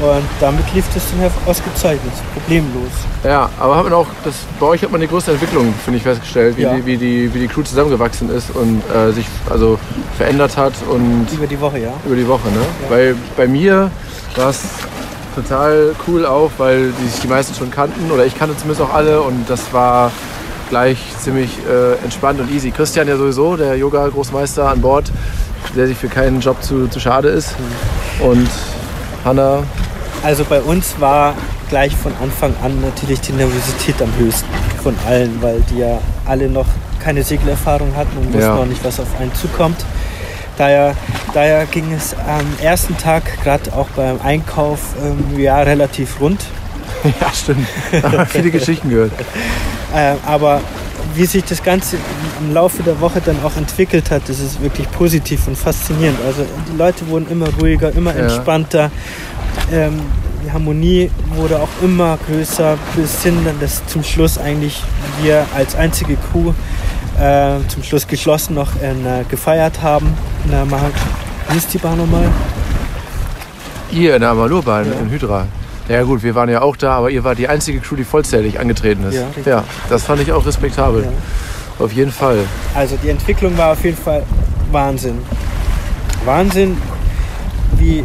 und 0.00 0.22
damit 0.40 0.64
lief 0.72 0.86
das 0.94 1.02
dann 1.10 1.30
ausgezeichnet, 1.44 2.12
problemlos. 2.32 2.90
Ja, 3.24 3.50
aber 3.60 3.76
hat 3.76 3.84
man 3.84 3.92
auch, 3.92 4.06
das, 4.24 4.34
bei 4.58 4.66
euch 4.66 4.82
hat 4.82 4.90
man 4.90 5.02
die 5.02 5.06
größte 5.08 5.32
Entwicklung, 5.32 5.74
finde 5.84 5.98
ich, 5.98 6.02
festgestellt, 6.02 6.56
wie, 6.56 6.62
Ja. 6.62 6.74
die, 6.74 6.86
wie, 6.86 6.96
die, 6.96 7.34
wie 7.34 7.40
die 7.40 7.48
Crew 7.48 7.62
zusammengewachsen 7.62 8.30
ist 8.30 8.50
und 8.56 8.82
äh, 8.94 9.12
sich 9.12 9.26
also 9.50 9.78
verändert 10.16 10.56
hat 10.56 10.72
und 10.88 11.26
Über 11.32 11.46
die 11.46 11.60
Woche, 11.60 11.78
ja. 11.80 11.92
über 12.06 12.16
die 12.16 12.26
Woche. 12.26 12.48
Ne? 12.48 12.60
Weil 12.88 13.16
bei 13.36 13.46
mir 13.46 13.90
war 14.36 14.48
es 14.48 14.62
total 15.34 15.94
cool 16.08 16.24
auch, 16.24 16.50
weil 16.56 16.92
die 17.02 17.08
sich 17.08 17.20
die 17.20 17.28
meisten 17.28 17.54
schon 17.54 17.70
kannten 17.70 18.10
oder 18.10 18.24
ich 18.24 18.38
kannte 18.38 18.56
zumindest 18.56 18.80
auch 18.88 18.94
alle 18.94 19.20
und 19.20 19.44
das 19.50 19.72
war 19.74 20.10
gleich 20.70 20.98
ziemlich 21.22 21.50
äh, 21.68 22.02
entspannt 22.04 22.40
und 22.40 22.50
easy. 22.50 22.70
Christian 22.70 23.06
ja 23.08 23.16
sowieso, 23.16 23.56
der 23.56 23.76
Yoga-Großmeister 23.76 24.68
an 24.68 24.80
Bord, 24.80 25.10
der 25.76 25.86
sich 25.86 25.98
für 25.98 26.08
keinen 26.08 26.40
Job 26.40 26.62
zu, 26.62 26.88
zu 26.88 26.98
schade 27.00 27.28
ist. 27.28 27.54
Und 28.20 28.48
Hanna, 29.24 29.62
Also 30.22 30.44
bei 30.44 30.60
uns 30.60 30.94
war 30.98 31.34
gleich 31.68 31.94
von 31.94 32.12
Anfang 32.22 32.54
an 32.62 32.80
natürlich 32.80 33.20
die 33.20 33.32
Nervosität 33.32 34.00
am 34.00 34.10
höchsten 34.18 34.48
von 34.82 34.94
allen, 35.06 35.36
weil 35.42 35.60
die 35.70 35.78
ja 35.80 35.98
alle 36.26 36.48
noch 36.48 36.66
keine 37.02 37.22
Segelerfahrung 37.22 37.94
hatten 37.96 38.16
und 38.18 38.26
wussten 38.28 38.40
Ja. 38.40 38.54
noch 38.56 38.66
nicht, 38.66 38.84
was 38.84 38.98
auf 39.00 39.08
einen 39.18 39.34
zukommt. 39.34 39.84
Daher, 40.58 40.94
daher 41.32 41.64
ging 41.66 41.92
es 41.92 42.14
am 42.14 42.46
ersten 42.62 42.96
Tag, 42.98 43.22
gerade 43.42 43.72
auch 43.72 43.88
beim 43.96 44.20
Einkauf, 44.22 44.80
ähm, 45.02 45.38
ja, 45.40 45.60
relativ 45.62 46.20
rund. 46.20 46.40
ja 47.04 47.32
stimmt, 47.32 47.66
da 47.92 48.12
haben 48.12 48.26
viele 48.26 48.50
Geschichten 48.50 48.90
gehört. 48.90 49.12
Äh, 49.94 50.14
aber 50.26 50.60
wie 51.14 51.24
sich 51.26 51.44
das 51.44 51.62
Ganze 51.62 51.96
im 52.40 52.54
Laufe 52.54 52.82
der 52.82 53.00
Woche 53.00 53.20
dann 53.24 53.36
auch 53.44 53.56
entwickelt 53.56 54.10
hat, 54.10 54.22
das 54.28 54.38
ist 54.38 54.62
wirklich 54.62 54.90
positiv 54.92 55.48
und 55.48 55.56
faszinierend. 55.56 56.18
Also 56.26 56.44
die 56.72 56.76
Leute 56.76 57.06
wurden 57.08 57.28
immer 57.30 57.48
ruhiger, 57.60 57.92
immer 57.94 58.14
Ja. 58.14 58.22
entspannter. 58.24 58.90
Ähm, 59.72 60.00
die 60.46 60.52
Harmonie 60.52 61.10
wurde 61.34 61.58
auch 61.58 61.68
immer 61.82 62.18
größer, 62.26 62.78
bis 62.96 63.22
hin 63.22 63.38
dann, 63.44 63.58
dass 63.60 63.84
zum 63.86 64.02
Schluss 64.04 64.38
eigentlich 64.38 64.82
wir 65.22 65.44
als 65.54 65.74
einzige 65.74 66.16
Crew 66.16 66.52
äh, 67.20 67.58
zum 67.68 67.82
Schluss 67.82 68.06
geschlossen 68.06 68.54
noch 68.54 68.70
äh, 68.76 68.94
gefeiert 69.28 69.82
haben. 69.82 70.14
Na, 70.50 70.64
mal, 70.64 70.90
wie 71.50 71.58
ist 71.58 71.74
die 71.74 71.78
Bar 71.78 71.96
nochmal? 71.96 72.28
Ihr 73.90 74.14
in 74.14 74.20
der 74.20 74.30
Amalur-Bahn 74.30 74.86
Ja. 74.86 74.92
in 75.00 75.10
Hydra. 75.10 75.46
Ja 75.90 76.04
gut, 76.04 76.22
wir 76.22 76.36
waren 76.36 76.48
ja 76.48 76.62
auch 76.62 76.76
da, 76.76 76.92
aber 76.92 77.10
ihr 77.10 77.24
war 77.24 77.34
die 77.34 77.48
einzige 77.48 77.80
Crew, 77.80 77.96
die 77.96 78.04
vollzählig 78.04 78.60
angetreten 78.60 79.02
ist. 79.08 79.16
Ja, 79.16 79.26
richtig. 79.26 79.46
ja 79.46 79.64
das 79.88 80.04
fand 80.04 80.22
ich 80.22 80.30
auch 80.30 80.46
respektabel. 80.46 81.02
Ja. 81.02 81.84
Auf 81.84 81.92
jeden 81.92 82.12
Fall. 82.12 82.38
Also 82.76 82.96
die 83.02 83.08
Entwicklung 83.08 83.58
war 83.58 83.72
auf 83.72 83.82
jeden 83.84 83.96
Fall 83.96 84.22
Wahnsinn. 84.70 85.18
Wahnsinn, 86.24 86.76
wie 87.76 88.04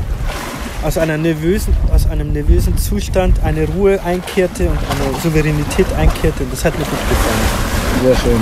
aus, 0.81 0.97
einer 0.97 1.19
nervösen, 1.19 1.77
aus 1.93 2.09
einem 2.09 2.33
nervösen 2.33 2.75
Zustand 2.75 3.43
eine 3.43 3.67
Ruhe 3.67 3.99
einkehrte 4.03 4.63
und 4.63 4.79
eine 4.79 5.19
Souveränität 5.21 5.85
einkehrte. 5.93 6.43
Das 6.49 6.65
hat 6.65 6.73
mir 6.79 6.85
gut 6.85 6.99
gefallen. 7.07 8.03
Sehr 8.03 8.15
schön. 8.15 8.41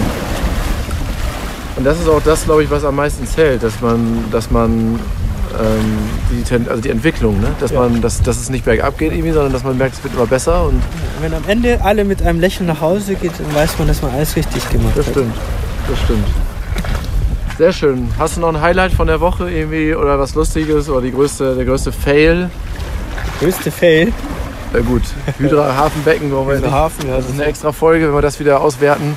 Und 1.76 1.84
das 1.84 2.00
ist 2.00 2.08
auch 2.08 2.22
das, 2.24 2.46
glaube 2.46 2.64
ich, 2.64 2.72
was 2.72 2.86
am 2.86 2.96
meisten 2.96 3.28
zählt, 3.28 3.62
dass 3.62 3.82
man, 3.82 4.24
dass 4.32 4.50
man 4.50 5.00
ähm, 5.60 5.98
die, 6.32 6.70
also 6.70 6.82
die 6.82 6.90
Entwicklung, 6.90 7.40
ne? 7.40 7.48
dass, 7.60 7.72
Ja. 7.72 7.80
man, 7.82 8.02
dass, 8.02 8.22
dass 8.22 8.38
es 8.38 8.50
nicht 8.50 8.66
bergab 8.66 8.98
geht 8.98 9.12
irgendwie, 9.12 9.32
sondern 9.32 9.54
dass 9.54 9.64
man 9.64 9.78
merkt, 9.78 9.96
es 9.96 10.04
wird 10.04 10.14
immer 10.16 10.26
besser 10.28 10.66
und 10.66 10.82
wenn 11.22 11.34
am 11.34 11.44
Ende 11.48 11.80
alle 11.84 12.04
mit 12.06 12.22
einem 12.22 12.40
Lächeln 12.40 12.68
nach 12.68 12.82
Hause 12.82 13.16
geht, 13.16 13.32
dann 13.40 13.54
weiß 13.56 13.78
man, 13.80 13.88
dass 13.88 14.02
man 14.02 14.12
alles 14.12 14.36
richtig 14.36 14.68
gemacht 14.70 14.94
das 14.96 15.06
hat. 15.08 15.14
stimmt. 15.14 15.34
Das 15.90 16.00
stimmt. 16.00 16.28
Sehr 17.58 17.72
schön. 17.72 18.08
Hast 18.18 18.38
du 18.38 18.42
noch 18.42 18.50
ein 18.50 18.62
Highlight 18.62 18.94
von 18.94 19.06
der 19.08 19.20
Woche 19.22 19.50
irgendwie 19.50 19.94
oder 19.94 20.18
was 20.18 20.34
Lustiges 20.34 20.90
oder 20.90 21.02
die 21.02 21.12
größte, 21.12 21.56
der 21.56 21.66
größte 21.66 21.92
Fail? 21.92 22.50
Größte 23.40 23.70
Fail. 23.70 24.12
Na 24.74 24.80
gut, 24.80 25.04
Hydra 25.38 25.76
Hafenbecken 25.78 26.32
wollen 26.32 26.48
wir 26.48 26.56
nicht. 26.60 26.72
Hafen, 26.72 27.08
ja, 27.08 27.18
Das 27.18 27.26
ist 27.28 27.34
eine 27.34 27.46
extra 27.46 27.72
Folge, 27.72 28.08
wenn 28.08 28.16
wir 28.16 28.24
das 28.24 28.40
wieder 28.40 28.60
auswerten. 28.60 29.16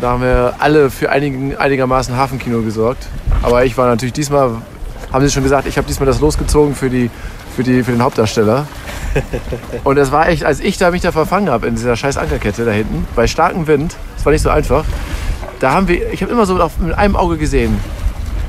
Da 0.00 0.10
haben 0.10 0.22
wir 0.22 0.54
alle 0.60 0.88
für 0.88 1.10
einigen, 1.10 1.56
einigermaßen 1.56 2.16
Hafenkino 2.16 2.62
gesorgt. 2.62 3.06
Aber 3.42 3.64
ich 3.64 3.76
war 3.76 3.88
natürlich 3.88 4.12
diesmal, 4.12 4.52
haben 5.12 5.24
Sie 5.24 5.32
schon 5.32 5.42
gesagt, 5.42 5.66
ich 5.66 5.76
habe 5.76 5.86
diesmal 5.86 6.06
das 6.06 6.20
losgezogen 6.20 6.74
für, 6.74 6.90
die, 6.90 7.10
für, 7.56 7.62
die, 7.62 7.82
für 7.82 7.92
den 7.92 8.02
Hauptdarsteller. 8.02 8.66
Und 9.84 9.96
es 9.96 10.12
war 10.12 10.28
echt, 10.28 10.44
als 10.44 10.60
ich 10.60 10.76
da 10.78 10.90
mich 10.90 11.02
da 11.02 11.12
verfangen 11.12 11.50
habe 11.50 11.66
in 11.66 11.76
dieser 11.76 11.96
scheiß 11.96 12.16
Ankerkette 12.16 12.64
da 12.64 12.72
hinten, 12.72 13.06
bei 13.16 13.26
starkem 13.26 13.66
Wind, 13.66 13.96
das 14.16 14.26
war 14.26 14.32
nicht 14.32 14.42
so 14.42 14.50
einfach, 14.50 14.84
da 15.60 15.72
haben 15.72 15.88
wir, 15.88 16.12
ich 16.12 16.22
habe 16.22 16.32
immer 16.32 16.46
so 16.46 16.60
auf, 16.60 16.78
mit 16.78 16.96
einem 16.96 17.16
Auge 17.16 17.36
gesehen, 17.36 17.78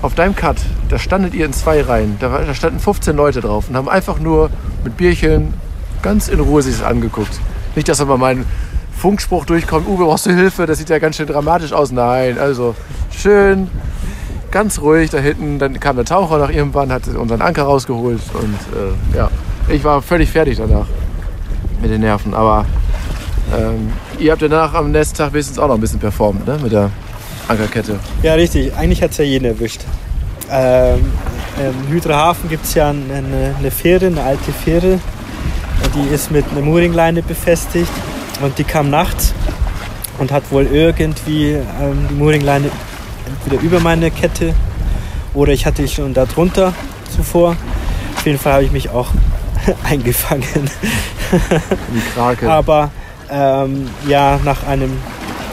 auf 0.02 0.16
deinem 0.16 0.36
Cut, 0.36 0.58
da 0.90 1.00
standet 1.00 1.34
ihr 1.34 1.46
in 1.46 1.54
zwei 1.54 1.82
Reihen, 1.82 2.18
da, 2.20 2.32
war, 2.32 2.42
da 2.42 2.54
standen 2.54 2.80
15 2.80 3.16
Leute 3.16 3.42
drauf 3.42 3.66
und 3.70 3.76
haben 3.76 3.90
einfach 3.90 4.20
nur 4.20 4.50
mit 4.84 4.96
Bierchen 4.98 5.54
ganz 6.02 6.28
in 6.28 6.40
Ruhe 6.40 6.62
sich 6.62 6.78
das 6.78 6.86
angeguckt. 6.86 7.40
Nicht, 7.76 7.90
dass 7.90 8.06
mal 8.06 8.18
meinen, 8.18 8.46
Funkspruch 9.00 9.46
durchkommt, 9.46 9.88
Uwe, 9.88 10.04
brauchst 10.04 10.26
du 10.26 10.32
Hilfe? 10.32 10.66
Das 10.66 10.78
sieht 10.78 10.90
ja 10.90 11.00
ganz 11.00 11.16
schön 11.16 11.26
dramatisch 11.26 11.72
aus. 11.72 11.92
Nein, 11.92 12.38
also 12.38 12.76
schön, 13.12 13.70
ganz 14.52 14.82
ruhig 14.82 15.10
da 15.10 15.20
hinten. 15.20 15.60
Dann 15.60 15.80
kam 15.80 15.96
der 15.96 16.06
Taucher 16.06 16.38
nach 16.38 16.50
irgendwann, 16.50 16.92
hat 16.92 17.08
unseren 17.08 17.42
Anker 17.42 17.64
rausgeholt 17.64 18.22
und 18.34 18.56
äh, 19.14 19.18
ja, 19.18 19.30
ich 19.68 19.84
war 19.84 20.02
völlig 20.02 20.30
fertig 20.30 20.58
danach 20.58 20.88
mit 21.82 21.92
den 21.92 22.02
Nerven. 22.02 22.34
Aber 22.34 22.66
ähm, 23.58 23.92
ihr 24.20 24.32
habt 24.32 24.42
danach 24.42 24.74
am 24.74 24.92
nächsten 24.92 25.18
Tag 25.18 25.34
wenigstens 25.34 25.60
auch 25.60 25.68
noch 25.68 25.76
ein 25.76 25.82
bisschen 25.82 26.00
performt, 26.00 26.46
ne? 26.48 26.58
Mit 26.62 26.72
der 26.72 26.92
Ankerkette. 27.48 28.00
Ja, 28.22 28.34
richtig. 28.36 28.76
Eigentlich 28.76 29.02
hat 29.02 29.12
es 29.12 29.18
ja 29.18 29.24
jeden 29.24 29.46
erwischt. 29.46 29.82
Ähm, 30.52 31.12
Im 31.58 31.94
Hydra-Hafen 31.94 32.50
gibt 32.50 32.66
es 32.66 32.74
ja 32.74 32.90
eine, 32.90 33.56
eine 33.58 33.72
Fähre, 33.72 34.08
eine 34.08 34.24
alte 34.24 34.52
Fähre. 34.52 35.00
Die 35.96 36.14
ist 36.14 36.32
mit 36.32 36.46
einer 36.52 36.62
Mooringleine 36.62 37.22
befestigt 37.24 37.92
und 38.42 38.58
die 38.58 38.64
kam 38.64 38.90
nachts 38.90 39.34
und 40.20 40.32
hat 40.32 40.52
wohl 40.52 40.68
irgendwie 40.68 41.54
ähm, 41.54 42.08
die 42.10 42.16
Mooringleine 42.16 42.70
entweder 43.44 43.62
über 43.62 43.80
meine 43.80 44.12
Kette 44.12 44.54
oder 45.34 45.54
ich 45.54 45.66
hatte 45.66 45.88
schon 45.88 46.14
da 46.14 46.26
drunter 46.26 46.74
zuvor. 47.16 47.56
Auf 48.16 48.26
jeden 48.26 48.40
Fall 48.40 48.54
habe 48.54 48.64
ich 48.64 48.72
mich 48.72 48.90
auch 48.90 49.10
eingefangen. 49.84 50.70
Die 51.32 52.14
Krake. 52.14 52.50
Aber 52.50 52.92
ähm, 53.30 53.90
ja, 54.08 54.40
nach 54.44 54.66
einem 54.66 54.92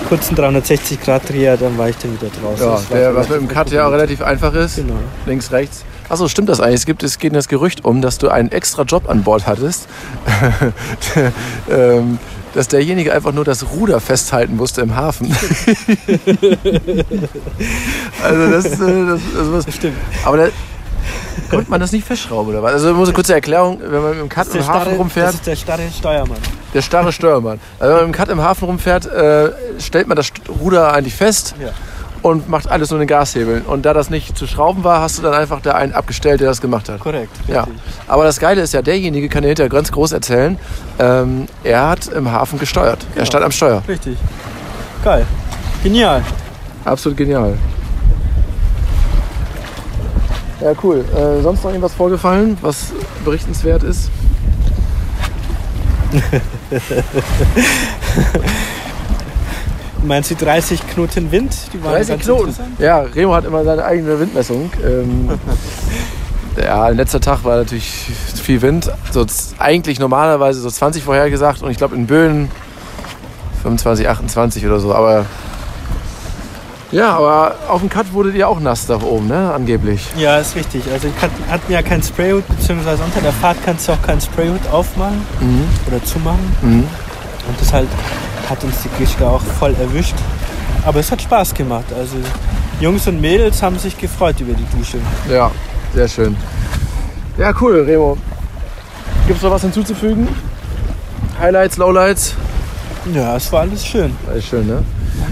kurzen 0.09 0.37
360-Grad-Dreher, 0.37 1.57
dann 1.57 1.76
war 1.78 1.88
ich 1.88 1.97
dann 1.97 2.12
wieder 2.14 2.31
draußen. 2.40 2.66
Ja, 2.66 2.81
der, 2.97 3.14
was 3.14 3.28
mit 3.28 3.40
dem 3.40 3.49
Cut 3.49 3.71
ja 3.71 3.85
gut. 3.85 3.95
relativ 3.95 4.23
einfach 4.23 4.55
ist. 4.55 4.76
Genau. 4.76 4.95
Links, 5.26 5.50
rechts. 5.50 5.85
Achso, 6.09 6.28
stimmt 6.28 6.49
das 6.49 6.61
eigentlich? 6.61 6.76
Es, 6.76 6.87
gibt, 6.87 7.02
es 7.02 7.19
geht 7.19 7.35
das 7.35 7.49
Gerücht 7.49 7.85
um, 7.85 8.00
dass 8.00 8.19
du 8.19 8.28
einen 8.28 8.52
extra 8.52 8.83
Job 8.83 9.09
an 9.09 9.25
Bord 9.25 9.47
hattest. 9.47 9.88
ähm, 11.71 12.19
dass 12.57 12.69
derjenige 12.69 13.13
einfach 13.13 13.33
nur 13.33 13.45
das 13.45 13.71
Ruder 13.71 14.01
festhalten 14.01 14.57
musste 14.57 14.81
im 14.81 14.97
Hafen. 14.97 15.27
also 18.23 18.51
das, 18.51 18.65
äh, 18.65 19.07
das, 19.07 19.21
also 19.37 19.53
was, 19.53 19.75
Stimmt. 19.75 19.99
Aber 20.25 20.39
da 20.39 20.49
konnte 21.51 21.71
man 21.71 21.81
das 21.81 21.93
nicht 21.93 22.07
festschrauben 22.07 22.55
oder 22.55 22.63
was? 22.63 22.73
Also 22.73 22.95
muss 22.95 23.09
eine 23.09 23.15
kurze 23.15 23.35
Erklärung, 23.35 23.79
wenn 23.83 24.03
man 24.03 24.11
mit 24.13 24.21
dem 24.21 24.31
Cut 24.31 24.47
Das 24.49 24.55
im 24.55 24.67
Hafen 24.67 24.81
starre, 24.81 24.97
rumfährt, 24.97 25.29
das 25.29 25.35
ist 25.35 25.47
der 25.47 25.57
starre 25.57 25.83
Steuermann. 25.97 26.39
der 26.73 26.81
starre 26.83 27.13
Steuermann. 27.13 27.61
Also 27.79 27.93
wenn 27.93 28.01
man 28.01 28.07
mit 28.07 28.15
dem 28.15 28.19
Cut 28.19 28.31
im 28.31 28.41
Hafen 28.41 28.65
rumfährt, 28.65 29.05
äh, 29.05 29.51
stellt 29.79 30.09
man 30.09 30.17
das 30.17 30.33
Ruder 30.49 30.95
eigentlich 30.95 31.15
fest 31.15 31.55
Ja. 31.61 31.69
Und 32.26 32.49
macht 32.49 32.68
alles 32.68 32.90
nur 32.90 33.00
in 33.00 33.06
den 33.06 33.16
Gashebeln. 33.16 33.62
Und 33.62 33.87
da 33.87 33.95
das 33.95 34.11
nicht 34.11 34.37
zu 34.37 34.49
schrauben 34.49 34.83
war, 34.83 35.00
hast 35.00 35.16
du 35.16 35.23
dann 35.23 35.33
einfach 35.33 35.61
da 35.61 35.75
einen 35.75 35.92
abgestellt, 35.92 36.40
der 36.40 36.49
das 36.49 36.61
gemacht 36.61 36.88
hat. 36.88 36.99
Korrekt. 36.99 37.30
Ja, 37.47 37.68
aber 38.09 38.25
das 38.25 38.40
Geile 38.40 38.62
ist 38.62 38.75
ja, 38.75 38.83
derjenige 38.83 39.28
kann 39.28 39.42
dir 39.42 39.49
hinterher 39.49 39.71
ganz 39.71 39.92
groß 39.92 40.11
erzählen, 40.11 40.59
ähm, 40.99 41.47
er 41.62 41.88
hat 41.88 42.09
im 42.09 42.33
Hafen 42.33 42.59
gesteuert. 42.59 43.06
Er 43.14 43.26
stand 43.26 43.45
am 43.45 43.52
Steuer. 43.52 43.80
Richtig. 43.87 44.18
Geil. 45.04 45.25
Genial. 45.85 46.25
Absolut 46.85 47.16
genial. 47.16 47.56
Ja, 50.61 50.73
cool. 50.83 51.04
Äh, 51.14 51.42
sonst 51.42 51.62
noch 51.62 51.71
irgendwas 51.71 51.95
vorgefallen, 51.95 52.59
was 52.61 52.92
berichtenswert 53.25 53.85
ist? 53.85 54.11
Meinst 60.07 60.31
du 60.31 60.37
30 60.37 60.87
Knoten 60.89 61.31
Wind? 61.33 61.55
Die 61.73 61.83
waren 61.83 61.93
30 61.93 62.09
ganz 62.09 62.25
Knoten. 62.25 62.55
Ja, 62.79 63.01
Remo 63.01 63.35
hat 63.35 63.45
immer 63.45 63.65
seine 63.65 63.85
eigene 63.85 64.19
Windmessung. 64.21 64.71
Ähm, 64.85 65.31
ja, 66.63 66.89
letzter 66.89 67.21
Tag 67.21 67.45
war 67.45 67.57
natürlich 67.57 67.91
viel 68.43 68.63
Wind. 68.63 68.91
So, 69.11 69.27
eigentlich 69.59 69.99
normalerweise 69.99 70.61
so 70.61 70.71
20 70.71 71.03
vorhergesagt 71.03 71.63
und 71.63 71.71
ich 71.71 71.77
glaube 71.79 71.97
in 71.97 72.07
Böen 72.07 72.51
25, 73.63 74.09
28 74.09 74.65
oder 74.67 74.79
so. 74.79 74.95
Aber 74.95 75.27
ja, 76.93 77.17
aber 77.17 77.57
auf 77.69 77.81
dem 77.81 77.89
Cut 77.91 78.13
wurde 78.13 78.31
dir 78.31 78.49
auch 78.49 78.61
nass 78.61 78.87
da 78.87 79.01
oben, 79.03 79.27
ne? 79.27 79.53
Angeblich. 79.53 80.07
Ja, 80.17 80.39
ist 80.39 80.55
richtig. 80.55 80.85
Also 80.93 81.09
ich 81.09 81.21
hat- 81.23 81.31
hatten 81.51 81.73
ja 81.73 81.83
keinen 81.83 82.03
Sprayhut, 82.05 82.47
beziehungsweise 82.47 83.03
unter 83.03 83.21
der 83.21 83.33
Fahrt 83.33 83.57
kannst 83.65 83.89
du 83.89 83.93
auch 83.93 84.03
keinen 84.03 84.21
Sprayhut 84.21 84.61
aufmachen 84.71 85.21
oder 85.89 86.03
zumachen. 86.05 86.57
Mhm. 86.63 86.85
Und 87.49 87.61
das 87.61 87.73
halt 87.73 87.89
hat 88.49 88.63
uns 88.65 88.82
die 88.82 88.89
Geschichte 88.99 89.26
auch 89.26 89.43
voll 89.43 89.75
erwischt. 89.80 90.15
Aber 90.85 91.00
es 91.00 91.11
hat 91.11 91.21
Spaß 91.23 91.54
gemacht. 91.54 91.87
Also 91.99 92.17
Jungs 92.80 93.06
und 93.09 93.21
Mädels 93.21 93.63
haben 93.63 93.78
sich 93.78 93.97
gefreut 93.99 94.41
über 94.41 94.52
die 94.52 94.76
Dusche. 94.76 94.99
Ja, 95.30 95.50
sehr 95.95 96.09
schön. 96.09 96.37
Ja, 97.39 97.52
cool, 97.61 97.80
Remo. 97.80 98.17
Gibt 99.26 99.39
es 99.39 99.43
noch 99.43 99.50
was 99.50 99.63
hinzuzufügen? 99.63 100.28
Highlights, 101.39 101.76
Lowlights? 101.76 102.35
Ja, 103.13 103.37
es 103.37 103.50
war 103.52 103.63
alles 103.63 103.85
schön. 103.85 104.17
Alles 104.28 104.47
schön, 104.47 104.67
ne? 104.67 104.82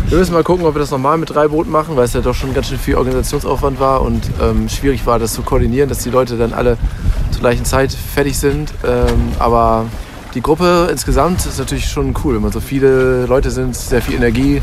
Wir 0.08 0.18
müssen 0.18 0.32
mal 0.32 0.42
gucken, 0.44 0.66
ob 0.66 0.74
wir 0.74 0.80
das 0.80 0.90
nochmal 0.90 1.16
mit 1.18 1.34
drei 1.34 1.48
Booten 1.48 1.70
machen, 1.70 1.96
weil 1.96 2.04
es 2.04 2.12
ja 2.12 2.20
doch 2.20 2.34
schon 2.34 2.54
ganz 2.54 2.68
schön 2.68 2.78
viel 2.78 2.96
Organisationsaufwand 2.96 3.80
war 3.80 4.02
und 4.02 4.22
ähm, 4.40 4.68
schwierig 4.68 5.06
war, 5.06 5.18
das 5.18 5.32
zu 5.32 5.42
koordinieren, 5.42 5.88
dass 5.88 5.98
die 5.98 6.10
Leute 6.10 6.36
dann 6.36 6.52
alle 6.52 6.76
zur 7.30 7.40
gleichen 7.40 7.64
Zeit 7.64 7.92
fertig 7.92 8.38
sind. 8.38 8.72
Ähm, 8.86 9.32
aber 9.38 9.86
die 10.34 10.40
Gruppe 10.42 10.88
insgesamt 10.90 11.44
ist 11.46 11.58
natürlich 11.58 11.88
schon 11.88 12.14
cool, 12.24 12.34
wenn 12.34 12.42
man 12.42 12.52
so 12.52 12.60
viele 12.60 13.26
Leute 13.26 13.50
sind, 13.50 13.76
sehr 13.76 14.02
viel 14.02 14.16
Energie. 14.16 14.60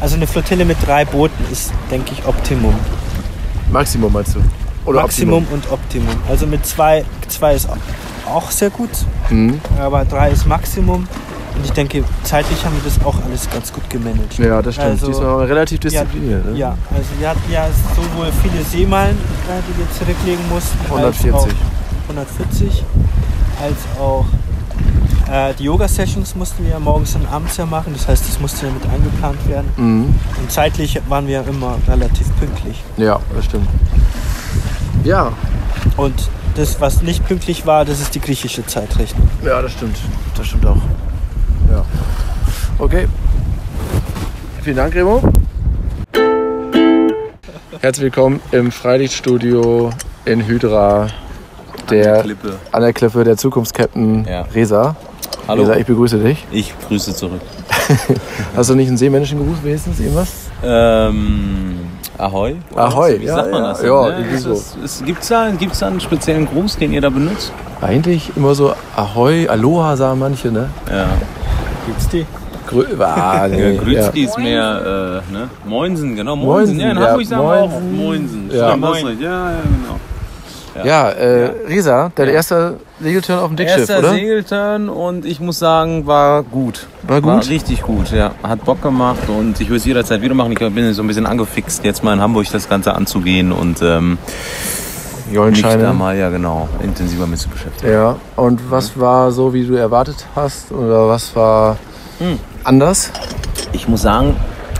Also 0.00 0.16
eine 0.16 0.26
Flottille 0.26 0.64
mit 0.64 0.76
drei 0.86 1.04
Booten 1.04 1.44
ist, 1.52 1.72
denke 1.90 2.12
ich, 2.12 2.24
Optimum. 2.26 2.74
Maximum 3.70 4.12
meinst 4.12 4.34
du? 4.36 4.40
Oder 4.86 5.02
Maximum 5.02 5.46
und 5.50 5.70
Optimum. 5.70 6.14
Also 6.28 6.46
mit 6.46 6.64
zwei, 6.64 7.04
zwei 7.28 7.54
ist 7.54 7.68
auch 8.26 8.50
sehr 8.50 8.70
gut, 8.70 8.90
Mhm. 9.28 9.60
aber 9.78 10.04
drei 10.04 10.30
ist 10.30 10.46
Maximum. 10.46 11.06
Und 11.56 11.64
ich 11.64 11.72
denke, 11.72 12.04
zeitlich 12.22 12.64
haben 12.64 12.74
wir 12.76 12.82
das 12.90 13.04
auch 13.04 13.16
alles 13.24 13.50
ganz 13.50 13.72
gut 13.72 13.90
gemanagt. 13.90 14.38
Ja, 14.38 14.62
das 14.62 14.76
stimmt. 14.76 14.90
Also- 14.90 15.06
Diesmal 15.08 15.26
waren 15.26 15.40
wir 15.40 15.48
relativ 15.48 15.80
Ja, 15.82 16.04
diszipliniert. 16.04 16.46
ne? 16.46 16.56
ja, 16.56 16.68
also 16.94 17.08
wir 17.18 17.28
hatten 17.28 17.50
ja 17.52 17.66
sowohl 17.96 18.28
viele 18.42 18.62
Seemeilen, 18.64 19.16
äh, 19.16 19.60
die 19.68 19.78
wir 19.78 19.90
zurücklegen 19.98 20.48
mussten, 20.48 20.78
140. 20.88 21.34
als 21.34 21.44
auch 21.44 21.48
140, 22.06 22.84
als 23.62 23.76
auch 24.00 24.24
äh, 25.30 25.54
die 25.54 25.64
Yoga-Sessions 25.64 26.34
mussten 26.34 26.64
wir 26.64 26.72
ja 26.72 26.78
morgens 26.78 27.14
und 27.14 27.26
abends 27.26 27.56
ja 27.56 27.66
machen. 27.66 27.92
Das 27.92 28.08
heißt, 28.08 28.26
das 28.28 28.40
musste 28.40 28.66
ja 28.66 28.72
mit 28.72 28.84
eingeplant 28.86 29.48
werden. 29.48 29.70
Mhm. 29.76 30.14
Und 30.40 30.50
zeitlich 30.50 31.00
waren 31.08 31.26
wir 31.26 31.46
immer 31.46 31.76
relativ 31.86 32.26
pünktlich. 32.38 32.82
Ja, 32.96 33.20
das 33.34 33.44
stimmt. 33.44 33.68
Ja, 35.04 35.32
Und 35.96 36.28
das, 36.56 36.80
was 36.80 37.02
nicht 37.02 37.26
pünktlich 37.26 37.66
war, 37.66 37.84
das 37.84 38.00
ist 38.00 38.14
die 38.14 38.20
griechische 38.20 38.66
Zeitrechnung. 38.66 39.28
Ja, 39.44 39.62
das 39.62 39.72
stimmt. 39.72 39.96
Das 40.36 40.46
stimmt 40.46 40.66
auch. 40.66 40.76
Ja. 41.70 41.84
Okay. 42.78 43.06
Vielen 44.62 44.76
Dank, 44.76 44.94
Remo. 44.94 45.22
Herzlich 47.80 48.04
willkommen 48.04 48.40
im 48.50 48.72
Freilichtstudio 48.72 49.90
in 50.24 50.46
Hydra, 50.46 51.08
der, 51.90 52.22
Klippe. 52.22 52.54
an 52.72 52.82
der 52.82 52.92
Klippe 52.92 53.24
der 53.24 53.36
Zukunftskapitän 53.36 54.24
Ja. 54.28 54.42
Resa. 54.54 54.96
Hallo, 55.46 55.62
Resa, 55.62 55.76
ich 55.76 55.86
begrüße 55.86 56.18
dich. 56.18 56.46
ich 56.50 56.74
grüße 56.88 57.14
zurück. 57.14 57.40
Hast 58.56 58.70
du 58.70 58.74
nicht 58.74 58.88
einen 58.88 58.96
Seemännischen 58.98 59.38
Gruß 59.38 59.62
wenigstens 59.62 59.98
irgendwas? 60.00 60.28
Ähm, 60.62 61.76
Ahoi? 62.18 62.56
Ahoi? 62.74 63.20
Wie 63.20 63.24
ja, 63.26 63.34
sagt 63.36 63.50
man 63.52 63.62
ja, 63.62 63.68
das 63.70 63.80
denn? 63.80 63.88
ja, 63.90 64.08
ne? 64.18 64.38
so. 64.38 64.50
das- 64.50 64.76
ist- 64.84 65.06
Gibt's 65.06 65.28
da, 65.28 65.50
gibt's 65.50 65.78
da 65.78 65.86
einen 65.86 66.00
speziellen 66.00 66.46
Gruß, 66.46 66.76
den 66.76 66.92
ihr 66.92 67.00
da 67.00 67.08
benutzt? 67.10 67.52
Eigentlich 67.80 68.30
immer 68.36 68.54
so 68.54 68.74
Ahoi, 68.96 69.48
Aloha 69.48 69.96
sagen 69.96 70.18
manche, 70.18 70.50
ne? 70.50 70.68
Ja. 70.90 71.06
Gibt's 71.86 72.08
die? 72.08 72.26
Grü 72.66 72.84
ah, 73.00 73.46
nee, 73.48 73.74
Ja, 73.76 73.82
Grützki 73.82 74.24
ist 74.24 74.36
mehr, 74.38 75.22
äh, 75.30 75.32
ne? 75.32 75.48
Moinsen, 75.64 76.14
genau. 76.16 76.36
Moinsen, 76.36 76.76
Moinsen, 76.76 76.80
ja, 76.80 76.90
in 76.90 76.98
ja, 76.98 77.06
Hamburg 77.08 77.26
sagen 77.26 77.42
wir 77.42 77.62
auch 77.62 77.70
Moinsen. 77.80 77.96
Moinsen. 77.96 78.50
Ja. 78.50 78.56
Ja, 78.58 79.50
ja, 79.50 79.60
genau. 79.62 79.97
Ja, 80.84 81.08
äh, 81.10 81.50
Resa, 81.66 82.10
dein 82.14 82.28
Ja. 82.28 82.34
erster 82.34 82.74
Segelturn 83.00 83.38
auf 83.38 83.48
dem 83.48 83.56
Dickschiff, 83.56 83.80
Erster 83.80 83.98
oder? 84.00 84.10
Segelturn 84.10 84.88
und 84.88 85.24
ich 85.24 85.40
muss 85.40 85.58
sagen, 85.58 86.06
war 86.06 86.42
gut. 86.42 86.86
War 87.06 87.20
gut? 87.20 87.30
War 87.32 87.46
richtig 87.48 87.82
gut, 87.82 88.10
ja. 88.12 88.32
Hat 88.42 88.64
Bock 88.64 88.82
gemacht 88.82 89.28
und 89.28 89.60
ich 89.60 89.68
würde 89.68 89.76
es 89.78 89.84
jederzeit 89.84 90.20
wieder 90.22 90.34
machen. 90.34 90.52
Ich 90.52 90.58
bin 90.58 90.92
so 90.94 91.02
ein 91.02 91.06
bisschen 91.08 91.26
angefixt, 91.26 91.84
jetzt 91.84 92.02
mal 92.04 92.12
in 92.14 92.20
Hamburg 92.20 92.46
das 92.52 92.68
Ganze 92.68 92.94
anzugehen 92.94 93.52
und 93.52 93.80
ähm, 93.82 94.10
mich 94.10 94.18
da 95.28 95.32
Jollenscheine. 95.34 95.92
mal, 95.92 96.16
ja 96.16 96.30
genau, 96.30 96.68
intensiver 96.82 97.26
mit 97.26 97.38
zu 97.38 97.48
beschäftigen. 97.48 97.92
Ja, 97.92 98.16
und 98.36 98.70
was 98.70 98.98
war 98.98 99.30
so, 99.30 99.52
wie 99.52 99.66
du 99.66 99.74
erwartet 99.74 100.26
hast? 100.34 100.72
Oder 100.72 101.08
was 101.08 101.34
war 101.36 101.76
Hm. 102.18 102.38
anders? 102.64 103.10
Ich 103.72 103.86
muss 103.88 104.02
sagen, 104.02 104.34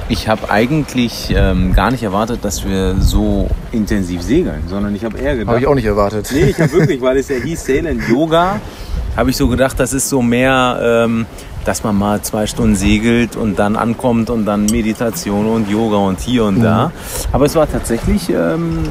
ich 0.09 0.29
habe 0.29 0.51
eigentlich 0.51 1.35
ähm, 1.37 1.75
gar 1.75 1.91
nicht 1.91 2.03
erwartet, 2.03 2.41
dass 2.43 2.65
wir 2.65 2.97
so 2.99 3.49
intensiv 3.73 4.23
segeln, 4.23 4.63
sondern 4.67 4.95
ich 4.95 5.05
habe 5.05 5.19
eher 5.19 5.35
gedacht... 5.35 5.49
Habe 5.49 5.61
ich 5.61 5.67
auch 5.67 5.75
nicht 5.75 5.85
erwartet. 5.85 6.31
Nee, 6.33 6.45
ich 6.45 6.59
habe 6.59 6.73
wirklich, 6.73 7.01
weil 7.01 7.19
es 7.19 7.29
ja 7.29 7.37
hieß 7.37 7.65
Sail 7.65 7.87
and 7.87 8.09
Yoga, 8.09 8.61
habe 9.17 9.31
ich 9.31 9.37
so 9.37 9.49
gedacht, 9.49 9.79
das 9.79 9.93
ist 9.93 10.09
so 10.09 10.23
mehr, 10.23 10.81
ähm, 10.83 11.27
dass 11.65 11.85
man 11.85 11.97
mal 11.99 12.23
zwei 12.23 12.47
Stunden 12.47 12.77
segelt 12.77 13.37
und 13.37 13.59
dann 13.59 13.77
ankommt 13.77 14.31
und 14.31 14.47
dann 14.47 14.67
Meditation 14.67 15.47
und 15.47 15.69
Yoga 15.69 15.99
und 15.99 16.21
hier 16.21 16.45
und 16.45 16.63
da. 16.63 16.93
Aber 17.33 17.45
es 17.45 17.55
war 17.55 17.71
tatsächlich 17.71 18.31
ähm, 18.31 18.85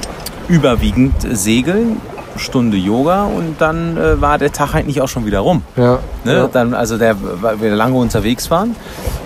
überwiegend 0.47 1.15
Segeln, 1.31 1.99
Stunde 2.35 2.77
Yoga 2.77 3.23
und 3.23 3.59
dann 3.59 3.97
äh, 3.97 4.21
war 4.21 4.37
der 4.37 4.51
Tag 4.51 4.75
eigentlich 4.75 5.01
auch 5.01 5.07
schon 5.07 5.25
wieder 5.25 5.39
rum. 5.39 5.63
Ja. 5.75 5.99
Ne? 6.23 6.33
ja. 6.33 6.47
Dann, 6.47 6.75
also 6.75 6.99
der, 6.99 7.15
weil 7.41 7.59
wir 7.59 7.73
lange 7.75 7.95
unterwegs 7.95 8.51
waren. 8.51 8.75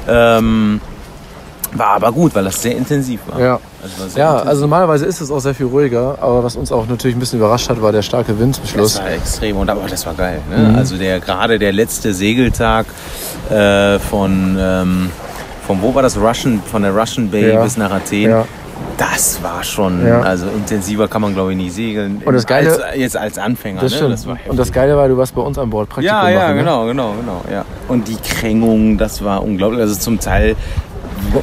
Ähm, 0.07 0.79
war 1.73 1.89
aber 1.91 2.11
gut, 2.11 2.35
weil 2.35 2.43
das 2.43 2.61
sehr 2.61 2.75
intensiv 2.75 3.21
war. 3.27 3.39
Ja. 3.39 3.59
Also 3.81 4.01
war 4.15 4.17
Ja, 4.19 4.29
intensiv. 4.31 4.49
also 4.49 4.61
normalerweise 4.61 5.05
ist 5.05 5.21
es 5.21 5.31
auch 5.31 5.39
sehr 5.39 5.55
viel 5.55 5.67
ruhiger, 5.67 6.17
aber 6.21 6.43
was 6.43 6.55
uns 6.55 6.71
auch 6.71 6.85
natürlich 6.87 7.15
ein 7.15 7.19
bisschen 7.19 7.39
überrascht 7.39 7.69
hat, 7.69 7.81
war 7.81 7.91
der 7.91 8.01
starke 8.01 8.37
Wind 8.39 8.55
zum 8.55 8.65
Schluss. 8.65 8.95
Das 8.95 9.03
war 9.03 9.11
extrem 9.11 9.57
und 9.57 9.69
aber 9.69 9.81
das 9.89 10.05
war 10.05 10.13
geil. 10.13 10.41
Ne? 10.49 10.73
Also 10.77 10.97
der 10.97 11.19
gerade 11.19 11.57
der 11.59 11.71
letzte 11.71 12.13
Segeltag 12.13 12.85
äh, 13.49 13.99
von 13.99 14.57
ähm, 14.59 15.09
von 15.65 15.81
wo 15.81 15.93
war 15.95 16.01
das 16.01 16.17
Russian 16.17 16.61
von 16.69 16.81
der 16.81 16.93
Russian 16.95 17.29
Bay 17.29 17.53
Ja. 17.53 17.63
bis 17.63 17.77
nach 17.77 17.91
Athen. 17.91 18.29
Ja. 18.29 18.45
Das 18.97 19.41
war 19.41 19.63
schon, 19.63 20.05
Ja. 20.05 20.21
also 20.21 20.47
intensiver 20.47 21.07
kann 21.07 21.21
man 21.21 21.33
glaube 21.33 21.51
ich 21.51 21.57
nicht 21.57 21.73
segeln. 21.73 22.21
Und 22.25 22.33
das 22.33 22.45
Geile- 22.45 22.83
als, 22.83 22.97
jetzt 22.97 23.15
als 23.17 23.37
Anfänger. 23.37 23.81
Das 23.81 23.99
ne? 23.99 24.09
Das 24.09 24.27
war 24.27 24.37
und 24.47 24.57
das 24.57 24.71
Geile 24.71 24.95
war, 24.97 25.07
du 25.07 25.17
warst 25.17 25.33
bei 25.33 25.41
uns 25.41 25.57
an 25.57 25.69
Bord 25.69 25.87
Praktikum 25.89 26.17
ja, 26.17 26.29
ja, 26.29 26.39
machen, 26.39 26.55
ne? 26.55 26.61
genau, 26.61 26.85
genau, 26.85 27.13
genau. 27.19 27.41
Ja. 27.51 27.63
Und 27.87 28.07
die 28.07 28.17
Krängung, 28.17 28.97
das 28.97 29.23
war 29.23 29.43
unglaublich. 29.43 29.81
Also 29.81 29.95
zum 29.95 30.19
Teil, 30.19 30.55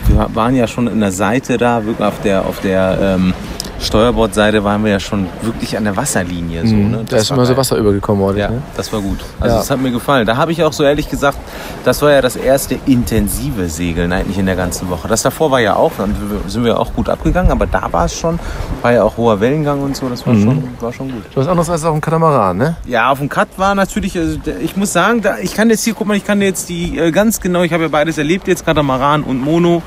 wir 0.07 0.35
waren 0.35 0.55
ja 0.55 0.67
schon 0.67 0.87
in 0.87 1.01
der 1.01 1.13
Seite 1.13 1.59
da, 1.59 1.85
wirklich 1.85 2.07
auf 2.07 2.21
der, 2.21 2.47
auf 2.47 2.61
der 2.61 2.99
ähm, 3.01 3.35
Steuerbordseite 3.81 4.65
waren 4.65 4.85
wir 4.85 4.91
ja 4.93 5.01
schon 5.01 5.27
wirklich 5.43 5.77
an 5.77 5.85
der 5.85 5.97
Wasserlinie. 5.97 6.67
So, 6.67 6.75
ne? 6.75 6.99
Mhm. 6.99 7.07
Da 7.07 7.17
ist 7.17 7.31
immer 7.31 7.47
so. 7.47 7.57
Wasser 7.57 7.77
übergekommen 7.77 8.21
worden. 8.23 8.37
Ja, 8.39 8.51
Ne? 8.51 8.63
das 8.77 8.93
war 8.93 9.01
gut. 9.01 9.19
Also 9.41 9.55
Ja. 9.55 9.61
das 9.61 9.71
hat 9.71 9.81
mir 9.81 9.91
gefallen. 9.91 10.27
Da 10.27 10.37
habe 10.37 10.53
ich 10.53 10.63
auch 10.63 10.73
so 10.73 10.83
ehrlich 10.85 11.09
gesagt, 11.09 11.39
das 11.85 12.03
war 12.03 12.11
ja 12.13 12.21
das 12.21 12.37
erste 12.37 12.77
intensive 12.87 13.69
Segeln 13.69 14.13
eigentlich 14.13 14.39
in 14.39 14.47
der 14.47 14.57
ganzen 14.57 14.91
Woche. 14.91 15.07
Das 15.09 15.23
davor 15.23 15.51
war 15.51 15.61
ja 15.61 15.77
auch, 15.77 15.93
dann 15.97 16.15
sind 16.49 16.65
wir 16.65 16.79
auch 16.79 16.93
gut 16.95 17.09
abgegangen, 17.09 17.51
aber 17.53 17.67
da 17.67 17.89
war 17.93 18.05
es 18.07 18.19
schon, 18.19 18.39
war 18.83 18.93
ja 18.93 19.03
auch 19.05 19.17
hoher 19.17 19.41
Wellengang 19.41 19.81
und 19.83 19.97
so, 19.97 20.09
das 20.09 20.27
war, 20.27 20.35
schon, 20.35 20.65
war 20.81 20.93
schon 20.93 21.11
gut. 21.11 21.23
Hast 21.37 21.49
anderes 21.49 21.71
als 21.71 21.85
auf 21.85 21.93
dem 21.93 22.01
Katamaran, 22.01 22.57
ne? 22.59 22.77
Ja, 22.87 23.11
auf 23.11 23.19
dem 23.19 23.29
Cut 23.29 23.49
war 23.57 23.75
natürlich, 23.75 24.17
also 24.19 24.39
ich 24.61 24.77
muss 24.77 24.93
sagen, 24.93 25.23
da, 25.23 25.39
ich 25.39 25.55
kann 25.55 25.71
jetzt 25.71 25.85
hier, 25.85 25.95
guck 25.95 26.07
mal, 26.07 26.17
ich 26.17 26.25
kann 26.25 26.41
jetzt 26.43 26.69
die 26.69 26.99
äh, 26.99 27.11
ganz 27.11 27.41
genau, 27.41 27.63
ich 27.63 27.73
habe 27.73 27.85
ja 27.85 27.89
beides 27.89 28.19
erlebt, 28.19 28.49
jetzt 28.49 28.67
Katamaran 28.67 29.23
und 29.23 29.41
Mono. 29.41 29.83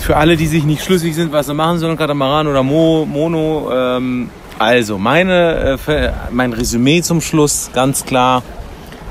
Für 0.00 0.16
alle, 0.16 0.36
die 0.36 0.46
sich 0.46 0.64
nicht 0.64 0.82
schlüssig 0.82 1.14
sind, 1.14 1.30
was 1.30 1.46
sie 1.46 1.54
machen 1.54 1.78
sollen, 1.78 1.96
Katamaran 1.96 2.46
oder 2.46 2.62
Mo, 2.62 3.06
Mono. 3.06 3.70
Ähm, 3.72 4.30
also, 4.58 4.98
meine, 4.98 5.78
äh, 5.86 6.10
mein 6.30 6.52
Resümee 6.52 7.02
zum 7.02 7.20
Schluss, 7.20 7.70
ganz 7.72 8.04
klar, 8.04 8.42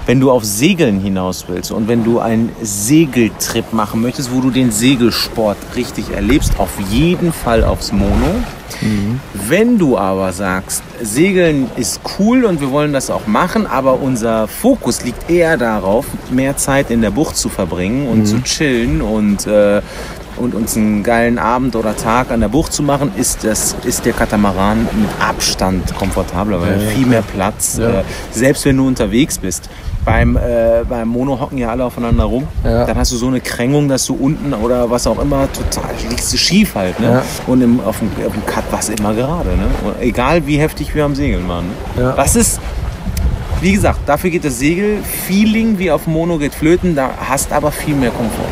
wenn 0.08 0.20
du 0.20 0.32
auf 0.32 0.44
Segeln 0.44 1.00
hinaus 1.00 1.46
willst 1.48 1.72
und 1.72 1.88
wenn 1.88 2.04
du 2.04 2.20
einen 2.20 2.52
Segeltrip 2.62 3.74
machen 3.74 4.02
möchtest, 4.02 4.34
wo 4.34 4.42
du 4.42 4.50
den 4.50 4.72
Segelsport 4.72 5.58
richtig 5.76 6.10
erlebst, 6.12 6.60
auf 6.60 6.72
jeden 6.90 7.32
Fall 7.32 7.64
aufs 7.64 7.92
Mono. 7.92 8.44
Wenn 9.34 9.78
du 9.78 9.98
aber 9.98 10.32
sagst, 10.32 10.84
Segeln 11.02 11.70
ist 11.76 12.02
cool 12.18 12.46
und 12.46 12.62
wir 12.62 12.72
wollen 12.72 12.94
das 12.94 13.12
auch 13.12 13.28
machen, 13.28 13.68
aber 13.68 14.02
unser 14.02 14.48
Fokus 14.48 15.04
liegt 15.04 15.30
eher 15.30 15.58
darauf, 15.58 16.06
mehr 16.32 16.58
Zeit 16.58 16.90
in 16.90 17.02
der 17.02 17.12
Bucht 17.12 17.38
zu 17.38 17.50
verbringen 17.50 18.08
und 18.08 18.26
zu 18.26 18.42
chillen 18.42 19.02
und, 19.02 19.46
äh, 19.46 19.82
und 20.40 20.56
uns 20.56 20.76
einen 20.76 21.04
geilen 21.04 21.38
Abend 21.38 21.76
oder 21.76 21.96
Tag 21.96 22.32
an 22.32 22.42
der 22.42 22.48
Bucht 22.48 22.74
zu 22.74 22.84
machen, 22.84 23.12
ist, 23.16 23.44
das, 23.44 23.76
ist 23.84 24.06
der 24.06 24.14
Katamaran 24.14 24.82
mit 24.82 25.10
Abstand 25.20 25.96
komfortabler, 25.96 26.62
weil 26.62 26.80
viel 26.80 27.06
mehr 27.06 27.22
Platz, 27.22 27.78
äh, 27.78 28.04
selbst 28.32 28.66
wenn 28.66 28.78
du 28.78 28.88
unterwegs 28.88 29.38
bist. 29.38 29.70
Beim, 30.06 30.38
äh, 30.38 30.84
beim 30.88 31.10
Mono 31.10 31.40
hocken 31.40 31.58
ja 31.58 31.70
alle 31.70 31.84
aufeinander 31.84 32.24
rum. 32.24 32.48
Ja. 32.64 32.86
Dann 32.86 32.98
hast 32.98 33.12
du 33.12 33.18
so 33.18 33.28
eine 33.28 33.42
Krängung, 33.42 33.90
dass 33.90 34.06
du 34.06 34.16
unten 34.16 34.54
oder 34.54 34.90
was 34.90 35.06
auch 35.06 35.20
immer 35.20 35.48
total 35.52 35.92
liegst 36.10 36.32
du 36.32 36.38
schief 36.38 36.74
halt. 36.76 37.00
Ne? 37.00 37.12
Ja. 37.12 37.24
Und 37.48 37.62
im, 37.62 37.82
auf, 37.82 38.00
dem, 38.00 38.10
auf 38.26 38.34
dem 38.34 38.46
Cut 38.46 38.64
war 38.72 38.80
es 38.80 38.90
immer 38.90 39.14
gerade. 39.14 39.50
Ne? 39.50 39.68
Und 39.84 40.02
egal 40.02 40.48
wie 40.48 40.58
heftig 40.58 40.96
wir 40.96 41.04
am 41.04 41.16
Segeln 41.16 41.48
waren. 41.50 41.66
Ne? 41.98 42.04
Ja. 42.04 42.12
Das 42.14 42.38
ist, 42.38 42.62
wie 43.62 43.74
gesagt, 43.74 44.00
dafür 44.06 44.30
geht 44.30 44.46
das 44.46 44.58
Segel-Feeling 44.60 45.78
wie 45.78 45.92
auf 45.92 46.06
dem 46.06 46.14
Mono 46.14 46.38
geht 46.38 46.56
flöten, 46.56 46.96
da 46.96 47.10
hast 47.28 47.52
aber 47.52 47.72
viel 47.72 47.96
mehr 47.96 48.12
Komfort. 48.12 48.48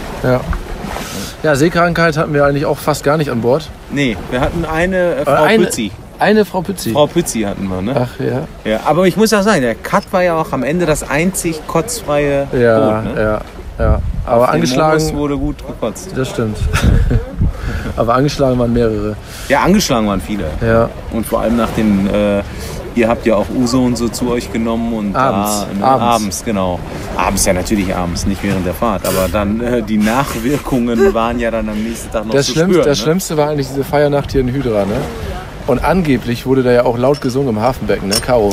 Ja. 1.52 1.56
Seekrankheit 1.56 2.18
hatten 2.18 2.34
wir 2.34 2.46
eigentlich 2.46 2.66
auch 2.66 2.78
fast 2.78 3.04
gar 3.04 3.18
nicht 3.18 3.30
an 3.32 3.42
Bord. 3.42 3.70
Nee, 3.92 4.18
wir 4.32 4.42
hatten 4.42 4.66
eine 4.66 5.16
äh, 5.16 5.24
Frau 5.26 5.32
Äh, 5.32 5.48
eine, 5.48 5.64
Pützi. 5.66 5.92
Eine 6.20 6.46
Frau 6.46 6.62
Pützi. 6.62 6.92
Frau 6.92 7.08
Pützi 7.08 7.42
hatten 7.42 7.68
wir, 7.68 7.82
ne? 7.82 7.94
Ach 7.96 8.20
ja. 8.20 8.48
Ja, 8.70 8.80
aber 8.86 9.06
ich 9.08 9.18
muss 9.18 9.32
ja 9.32 9.44
sagen, 9.44 9.62
der 9.62 9.76
Cut 9.76 10.04
war 10.12 10.24
ja 10.24 10.36
auch 10.36 10.52
am 10.52 10.64
Ende 10.64 10.86
das 10.86 11.08
einzig 11.10 11.62
kotzfreie 11.68 12.48
Ja, 12.52 13.02
Boot. 13.02 13.16
Ne? 13.16 13.22
ja, 13.22 13.42
ja. 13.84 14.02
Aber 14.26 14.44
Auf 14.44 14.50
angeschlagen, 14.50 14.98
Monos 15.04 15.14
wurde 15.16 15.38
gut 15.38 15.56
gekotzt. 15.66 16.10
das 16.16 16.30
stimmt. 16.30 16.58
Aber 17.96 18.14
angeschlagen 18.16 18.58
waren 18.60 18.74
mehrere. 18.74 19.16
Ja, 19.50 19.62
angeschlagen 19.62 20.08
waren 20.08 20.22
viele. 20.22 20.46
Ja. 20.66 20.90
Und 21.14 21.26
vor 21.26 21.42
allem 21.42 21.56
nach 21.58 21.70
den, 21.72 22.08
äh, 22.14 22.42
ihr 22.98 23.08
habt 23.08 23.26
ja 23.26 23.36
auch 23.36 23.46
Uso 23.56 23.84
und 23.84 23.96
so 23.98 24.10
zu 24.10 24.30
euch 24.32 24.52
genommen 24.52 24.92
und 24.94 25.16
Abends. 25.16 25.66
Da, 25.72 25.78
ne, 25.80 25.86
Abends. 25.86 26.04
abends, 26.16 26.44
genau. 26.46 26.80
Abends 27.16 27.46
ja 27.46 27.54
natürlich 27.54 27.96
abends, 27.96 28.26
nicht 28.26 28.44
während 28.44 28.66
der 28.66 28.74
Fahrt, 28.74 29.06
aber 29.06 29.28
dann 29.32 29.62
äh, 29.62 29.84
die 29.84 29.98
Nachwirkungen 29.98 31.14
waren 31.14 31.40
ja 31.40 31.52
dann 31.52 31.70
am 31.70 31.82
nächsten 31.84 32.12
Tag 32.12 32.26
noch 32.26 32.34
Das, 32.34 32.48
zu 32.48 32.54
Schlimmste, 32.54 32.74
spüren. 32.74 32.88
das 32.88 32.98
ne? 33.00 33.04
Schlimmste 33.04 33.38
war 33.38 33.50
eigentlich 33.50 33.68
diese 33.68 33.84
Feiernacht 33.84 34.32
hier 34.32 34.42
in 34.42 34.50
Hydra, 34.50 34.86
ne? 34.86 34.98
Und 35.68 35.84
angeblich 35.84 36.46
wurde 36.46 36.64
da 36.64 36.72
ja 36.72 36.86
auch 36.86 36.98
laut 36.98 37.22
gesungen 37.22 37.50
im 37.50 37.60
Hafenbecken, 37.62 38.08
ne? 38.10 38.16
Caro, 38.22 38.52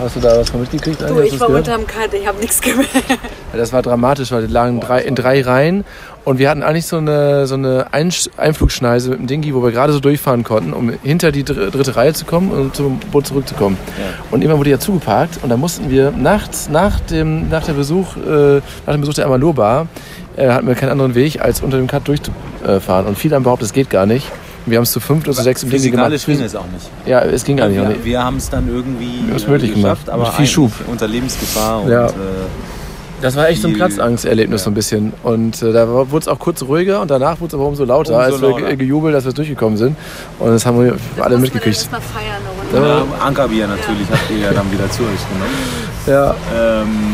hast 0.00 0.16
du 0.16 0.20
da 0.20 0.38
was 0.38 0.50
von 0.50 0.60
mitgekriegt? 0.60 1.00
Du, 1.00 1.06
Anja? 1.06 1.22
Ich 1.22 1.38
war 1.40 1.48
gehört? 1.48 1.68
unterm 1.68 1.86
Cut, 1.86 2.12
ich 2.14 2.26
habe 2.26 2.40
nichts 2.40 2.60
gemerkt. 2.60 2.90
Ja, 3.08 3.58
das 3.58 3.72
war 3.72 3.82
dramatisch, 3.82 4.32
weil 4.32 4.46
die 4.46 4.52
lagen 4.52 4.80
drei, 4.80 5.00
in 5.02 5.14
drei 5.14 5.40
Reihen 5.42 5.84
und 6.24 6.38
wir 6.38 6.50
hatten 6.50 6.62
eigentlich 6.62 6.86
so 6.86 6.96
eine, 6.96 7.46
so 7.46 7.54
eine 7.54 7.86
Einflugschneise 7.92 9.10
mit 9.10 9.18
dem 9.20 9.26
Dingi, 9.26 9.54
wo 9.54 9.62
wir 9.62 9.70
gerade 9.70 9.92
so 9.92 10.00
durchfahren 10.00 10.42
konnten, 10.42 10.72
um 10.72 10.90
hinter 11.02 11.30
die 11.32 11.44
dr- 11.44 11.70
dritte 11.70 11.94
Reihe 11.96 12.12
zu 12.12 12.24
kommen 12.24 12.50
und 12.50 12.74
zum 12.74 12.98
Boot 13.12 13.26
zurückzukommen. 13.26 13.76
Und 14.30 14.40
irgendwann 14.42 14.58
wurde 14.58 14.70
ja 14.70 14.78
zugeparkt 14.78 15.38
und 15.42 15.48
da 15.50 15.56
mussten 15.56 15.90
wir 15.90 16.10
nachts 16.10 16.68
nach 16.68 17.00
dem, 17.00 17.48
nach 17.48 17.64
der 17.64 17.74
Besuch, 17.74 18.16
äh, 18.16 18.56
nach 18.86 18.92
dem 18.94 19.00
Besuch 19.00 19.14
der 19.14 19.26
Amalur 19.26 19.54
Bar, 19.54 19.86
äh, 20.36 20.48
hatten 20.48 20.66
wir 20.66 20.74
keinen 20.74 20.90
anderen 20.90 21.14
Weg, 21.14 21.40
als 21.40 21.60
unter 21.60 21.76
dem 21.76 21.86
Cut 21.86 22.08
durchzufahren. 22.08 23.06
Und 23.06 23.16
viele 23.16 23.36
haben 23.36 23.44
behauptet, 23.44 23.66
es 23.66 23.72
geht 23.72 23.90
gar 23.90 24.06
nicht. 24.06 24.26
Wir 24.66 24.78
haben 24.78 24.84
es 24.84 24.92
zu 24.92 25.00
fünft 25.00 25.26
oder 25.28 25.36
zu 25.36 25.42
sechs 25.42 25.62
im 25.62 25.70
Dingi 25.70 25.90
gemacht. 25.90 26.06
Physikalisch 26.12 26.26
ging 26.26 26.40
es 26.46 26.56
auch 26.56 26.66
nicht. 26.72 26.90
Ja, 27.06 27.20
es 27.20 27.44
ging 27.44 27.56
gar 27.56 27.68
nicht. 27.68 27.76
Wir, 27.80 27.88
nicht. 27.88 28.04
wir 28.04 28.22
haben 28.24 28.36
es 28.38 28.48
dann 28.48 28.66
irgendwie 28.68 29.20
haben 29.28 29.36
es 29.36 29.44
äh, 29.44 29.50
möglich 29.50 29.74
geschafft, 29.74 30.06
gemacht. 30.06 30.10
aber 30.10 30.24
Mit 30.28 30.32
viel 30.34 30.46
Schub. 30.46 30.72
unter 30.86 31.06
Lebensgefahr. 31.06 31.82
Und, 31.82 31.90
Ja. 31.90 32.06
äh, 32.06 32.12
Das 33.20 33.36
war 33.36 33.48
echt 33.48 33.62
so 33.62 33.68
ein 33.68 33.74
Platzangsterlebnis 33.74 34.64
so 34.64 34.70
ein 34.70 34.74
bisschen. 34.74 35.12
Und 35.22 35.62
äh, 35.62 35.72
da 35.72 35.88
wurde 35.88 36.18
es 36.18 36.28
auch 36.28 36.38
kurz 36.38 36.62
ruhiger 36.62 37.00
und 37.00 37.10
danach 37.10 37.40
wurde 37.40 37.48
es 37.48 37.54
aber 37.54 37.66
umso 37.66 37.84
lauter, 37.84 38.12
Umso 38.16 38.22
als 38.22 38.40
wir 38.42 38.48
lauter. 38.50 38.66
ge- 38.66 38.76
gejubelt, 38.76 39.14
dass 39.14 39.24
wir 39.24 39.32
durchgekommen 39.32 39.76
sind. 39.78 39.96
Und 40.38 40.50
das 40.50 40.64
haben 40.66 40.82
wir 40.82 40.96
alle 41.22 41.38
mitgekriegt. 41.38 41.76
Erstmal 41.76 42.00
feiern 42.00 42.42
ja, 42.84 43.04
Ankerbier 43.24 43.66
natürlich 43.68 44.08
habt 44.10 44.30
ihr 44.30 44.38
ja 44.38 44.52
dann 44.52 44.70
wieder 44.72 44.90
zu 44.90 45.02
euch 45.02 45.20
genommen. 45.30 45.54
Ja, 46.06 46.34
Ähm, 46.82 47.13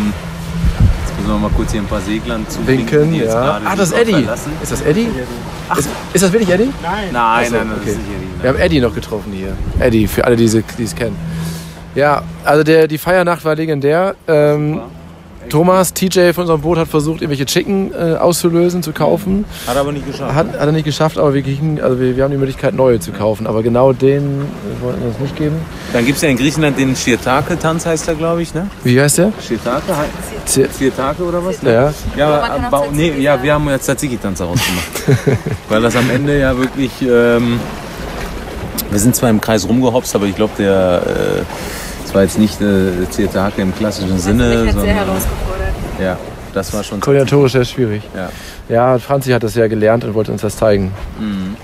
müssen 1.31 1.43
wir 1.43 1.49
mal 1.49 1.57
kurz 1.57 1.73
hier 1.73 1.81
ein 1.81 1.87
paar 1.87 2.01
Seglern 2.01 2.49
zu 2.49 2.67
winken, 2.67 3.15
ja. 3.15 3.61
Ah, 3.65 3.77
das 3.77 3.91
ist 3.91 3.99
Eddie. 3.99 4.27
Ist 4.63 4.73
das 4.73 4.81
Eddie? 4.83 5.09
Ist, 5.77 5.89
ist 6.13 6.25
das 6.25 6.33
wirklich 6.33 6.51
Eddie? 6.51 6.73
Nein, 6.83 7.09
nein, 7.13 7.49
so, 7.49 7.57
nein, 7.57 7.69
das 7.71 7.79
okay. 7.81 7.91
ist 7.91 7.99
nicht 7.99 8.09
Eddie. 8.09 8.43
Wir 8.43 8.51
haben 8.51 8.59
Eddie 8.59 8.81
noch 8.81 8.95
getroffen 8.95 9.33
hier. 9.33 9.57
Eddie, 9.79 10.07
für 10.09 10.25
alle, 10.25 10.37
die 10.37 10.45
es 10.45 10.97
kennen. 10.97 11.17
Ja, 11.95 12.23
also 12.45 12.65
der, 12.65 12.89
die 12.89 12.99
Feiernacht 12.99 13.45
war 13.45 13.55
legendär. 13.55 14.17
Ähm, 14.27 14.81
Thomas, 15.51 15.93
TJ 15.93 16.33
von 16.33 16.43
unserem 16.43 16.61
Boot, 16.63 16.79
hat 16.79 16.89
versucht, 16.89 17.21
irgendwelche 17.21 17.45
Chicken 17.45 17.93
äh, 17.93 18.15
auszulösen, 18.17 18.83
zu 18.83 18.93
kaufen. 18.93 19.45
Hat 19.67 19.77
aber 19.77 19.93
nicht 19.93 20.07
geschafft. 20.07 20.35
Hat, 20.35 20.53
hat 20.53 20.61
er 20.67 20.73
nicht 20.73 20.85
geschafft, 20.85 21.19
aber 21.19 21.35
wir, 21.35 21.43
kriegen, 21.43 21.81
also 21.81 22.01
wir, 22.01 22.17
wir 22.17 22.25
haben 22.25 22.31
die 22.31 22.37
Möglichkeit, 22.39 22.75
neue 22.75 22.99
zu 23.01 23.13
kaufen. 23.13 23.47
Aber 23.47 23.63
genau 23.63 23.93
den 23.93 24.23
äh, 24.43 24.83
wollten 24.83 25.01
wir 25.01 25.09
uns 25.09 25.19
nicht 25.19 25.37
geben. 25.37 25.57
Dann 25.93 26.07
gibt 26.07 26.17
es 26.17 26.23
ja 26.23 26.29
in 26.29 26.37
Griechenland 26.37 26.79
den 26.79 26.95
Shirtake-Tanz, 26.97 27.85
heißt 27.85 28.07
der, 28.09 28.15
glaube 28.15 28.43
ich, 28.43 28.55
ne? 28.55 28.69
Wie 28.85 29.01
heißt 29.01 29.19
der? 29.19 29.33
Shirtake? 29.47 29.83
Z- 30.47 30.71
Shirtake 30.79 31.23
oder 31.23 31.45
was? 31.45 31.61
Ja, 31.63 31.93
Ja, 32.17 32.61
Aber 32.71 32.87
nee, 32.93 33.13
ja, 33.19 33.43
wir 33.43 33.53
haben 33.55 33.69
jetzt 33.69 33.85
Tzatziki-Tanz 33.85 34.39
daraus 34.39 34.59
gemacht. 34.65 35.39
Weil 35.69 35.83
das 35.83 35.97
am 35.97 36.09
Ende 36.11 36.39
ja 36.39 36.57
wirklich. 36.57 36.91
Ähm, 37.03 37.59
wir 38.91 38.99
sind 38.99 39.15
zwar 39.15 39.31
im 39.31 39.41
Kreis 39.41 39.69
rumgehopst, 39.69 40.15
aber 40.15 40.27
ich 40.27 40.35
glaube, 40.37 40.53
der. 40.59 41.03
Äh, 41.07 41.43
das 42.11 42.15
war 42.17 42.23
jetzt 42.23 42.39
nicht 42.39 42.61
äh, 42.61 42.91
Shirtake 43.15 43.63
im 43.63 43.73
klassischen 43.75 44.19
Sinne, 44.19 44.49
Mich 44.49 44.57
hat 44.57 44.63
sehr 44.65 44.73
sondern. 44.73 44.95
herausgefordert. 44.97 45.69
Ja, 46.01 46.17
das 46.53 46.73
war 46.75 46.83
schon. 46.83 46.99
koordinatorisch 47.01 47.53
sehr 47.53 47.65
schwierig. 47.65 48.03
Ja. 48.17 48.29
Ja, 48.69 48.99
Franzi 48.99 49.31
hat 49.31 49.45
das 49.45 49.55
ja 49.55 49.69
gelernt 49.69 50.03
und 50.05 50.15
wollte 50.15 50.33
uns 50.33 50.43
das 50.43 50.57
zeigen. 50.57 50.91
Mhm. 51.21 51.57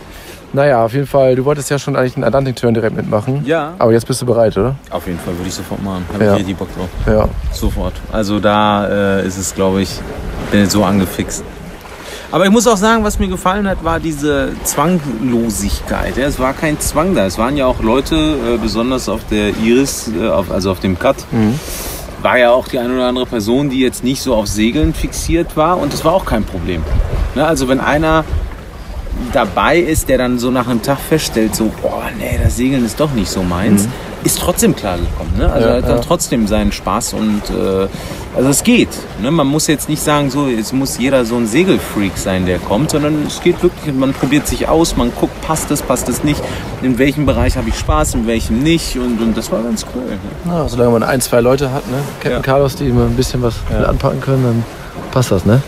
Naja, 0.53 0.85
auf 0.85 0.93
jeden 0.93 1.09
Fall, 1.09 1.35
du 1.35 1.45
wolltest 1.45 1.69
ja 1.71 1.79
schon 1.81 1.97
eigentlich 1.97 2.15
einen 2.15 2.23
Atlantik-Turn 2.25 2.73
direkt 2.75 2.95
mitmachen. 2.97 3.43
Ja. 3.45 3.75
Aber 3.79 3.93
jetzt 3.93 4.07
bist 4.07 4.23
du 4.23 4.27
bereit, 4.27 4.57
oder? 4.57 4.77
Auf 4.91 5.05
jeden 5.07 5.19
Fall 5.19 5.35
würde 5.37 5.49
ich 5.49 5.55
sofort 5.55 5.83
machen. 5.83 6.05
Habe 6.15 6.25
Ja. 6.25 6.33
ich 6.35 6.39
richtig 6.39 6.57
Bock 6.57 6.69
drauf. 6.77 6.89
Ja. 7.07 7.29
Sofort. 7.53 7.95
Also 8.13 8.39
da 8.39 9.19
äh, 9.19 9.27
ist 9.27 9.37
es, 9.39 9.53
glaube 9.55 9.83
ich, 9.83 9.99
bin 10.53 10.61
jetzt 10.61 10.73
so 10.73 10.85
angefixt. 10.85 11.43
Aber 12.37 12.45
ich 12.45 12.51
muss 12.51 12.67
auch 12.67 12.77
sagen, 12.77 13.03
was 13.03 13.19
mir 13.19 13.29
gefallen 13.29 13.67
hat, 13.67 13.83
war 13.83 13.99
diese 13.99 14.51
Zwanglosigkeit. 14.63 16.19
Ja, 16.19 16.27
es 16.27 16.39
war 16.39 16.53
kein 16.53 16.79
Zwang 16.79 17.15
da. 17.15 17.25
Es 17.25 17.39
waren 17.39 17.57
ja 17.57 17.65
auch 17.65 17.81
Leute, 17.81 18.15
äh, 18.15 18.59
besonders 18.59 19.09
auf 19.09 19.23
der 19.31 19.57
Iris, 19.57 20.11
äh, 20.15 20.29
auf, 20.29 20.51
also 20.51 20.71
auf 20.71 20.79
dem 20.79 20.99
Cut, 20.99 21.17
war 22.21 22.37
ja 22.37 22.51
auch 22.51 22.69
die 22.69 22.79
eine 22.79 22.93
oder 22.93 23.07
andere 23.07 23.25
Person, 23.25 23.71
die 23.71 23.81
jetzt 23.81 24.05
nicht 24.05 24.21
so 24.21 24.35
auf 24.35 24.49
Segeln 24.49 24.93
fixiert 24.93 25.57
war. 25.57 25.79
Und 25.79 25.95
das 25.95 26.05
war 26.05 26.13
auch 26.13 26.27
kein 26.27 26.45
Problem. 26.45 26.83
Ne? 27.35 27.47
Also 27.47 27.69
wenn 27.69 27.81
einer 27.81 28.27
dabei 29.33 29.79
ist, 29.79 30.11
der 30.11 30.19
dann 30.19 30.39
so 30.39 30.51
nach 30.51 30.69
einem 30.69 30.83
Tag 30.83 30.99
feststellt, 30.99 31.57
so, 31.57 31.73
boah, 31.81 32.11
nee, 32.19 32.39
das 32.45 32.59
Segeln 32.59 32.85
ist 32.85 33.01
doch 33.01 33.13
nicht 33.13 33.31
so 33.31 33.43
meins, 33.43 33.89
ist 34.27 34.39
trotzdem 34.41 34.75
klargekommen. 34.77 35.37
Ne? 35.39 35.51
Also 35.51 35.67
Ja, 35.69 35.75
er 35.75 35.83
hat 35.83 35.89
dann 35.89 35.97
ja. 35.99 36.03
trotzdem 36.03 36.47
seinen 36.47 36.73
Spaß 36.73 37.15
und 37.15 37.43
äh, 37.51 37.87
also 38.37 38.49
es 38.51 38.63
geht. 38.65 38.89
Ne? 39.23 39.31
Man 39.31 39.47
muss 39.47 39.67
jetzt 39.67 39.89
nicht 39.89 40.03
sagen, 40.03 40.31
so 40.31 40.49
es 40.49 40.73
muss 40.73 40.99
jeder 40.99 41.25
so 41.25 41.37
ein 41.37 41.47
Segelfreak 41.47 42.19
sein, 42.19 42.45
der 42.45 42.59
kommt, 42.59 42.91
sondern 42.91 43.25
es 43.27 43.41
geht 43.41 43.63
wirklich, 43.63 43.95
man 43.95 44.13
probiert 44.13 44.47
sich 44.47 44.69
aus, 44.69 44.97
man 44.97 45.13
guckt, 45.19 45.41
passt 45.43 45.71
es, 45.71 45.81
passt 45.81 46.09
es 46.09 46.25
nicht, 46.25 46.43
in 46.83 46.99
welchem 46.99 47.25
Bereich 47.25 47.57
habe 47.57 47.69
ich 47.69 47.79
Spaß, 47.79 48.15
in 48.15 48.27
welchem 48.27 48.59
nicht 48.63 48.97
und, 48.99 49.21
und 49.21 49.37
das 49.37 49.51
war 49.51 49.63
ganz 49.63 49.87
cool. 49.95 50.03
Ne? 50.45 50.53
Ja, 50.53 50.69
solange 50.69 50.91
man 50.91 51.03
ein, 51.03 51.21
zwei 51.21 51.41
Leute 51.41 51.73
hat, 51.73 51.87
ne? 51.89 51.99
Captain 52.21 52.33
Ja. 52.33 52.41
Carlos, 52.41 52.77
die 52.77 52.89
immer 52.89 53.05
ein 53.05 53.17
bisschen 53.17 53.43
was 53.43 53.55
anpacken 53.87 54.21
können, 54.21 54.43
dann 54.45 54.65
passt 55.13 55.31
das, 55.31 55.47
ne? 55.47 55.63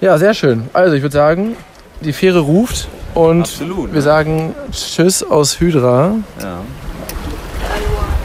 Ja. 0.00 0.16
sehr 0.18 0.34
schön. 0.34 0.68
Also 0.72 0.94
ich 0.96 1.02
würde 1.02 1.12
sagen, 1.12 1.54
die 2.00 2.12
Fähre 2.14 2.40
ruft 2.40 2.88
und 3.14 3.42
Absolut, 3.42 3.88
wir 3.90 3.96
ne? 3.96 4.02
sagen 4.02 4.54
Tschüss 4.72 5.22
aus 5.22 5.60
Hydra. 5.60 6.14
Ja. 6.40 6.58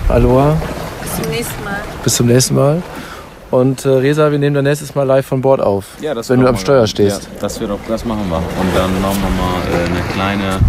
Aloha, 0.10 0.56
Bis 1.02 1.16
zum 1.22 1.32
nächsten 1.32 1.64
Mal. 1.64 1.78
bis 2.04 2.16
zum 2.16 2.28
nächsten 2.28 2.56
Mal. 2.56 2.84
Und 3.52 3.86
äh, 3.86 3.90
Resa, 3.90 4.32
wir 4.32 4.38
nehmen 4.40 4.56
dann 4.56 4.64
nächstes 4.66 4.94
Mal 4.96 5.04
live 5.04 5.26
von 5.26 5.42
Bord 5.42 5.62
auf, 5.62 5.86
Ja, 6.02 6.14
das 6.14 6.30
wenn 6.30 6.40
du 6.42 6.48
am 6.48 6.58
Steuer 6.58 6.86
stehst. 6.88 7.24
Ja, 7.24 7.30
das, 7.40 7.60
wird 7.60 7.72
auch, 7.72 7.80
das 7.88 8.04
machen 8.06 8.30
wir. 8.30 8.38
Und 8.38 8.76
dann 8.76 9.02
machen 9.02 9.18
wir 9.22 9.30
mal 9.30 9.82
äh, 9.82 9.86
eine 9.90 10.02
kleine 10.14 10.60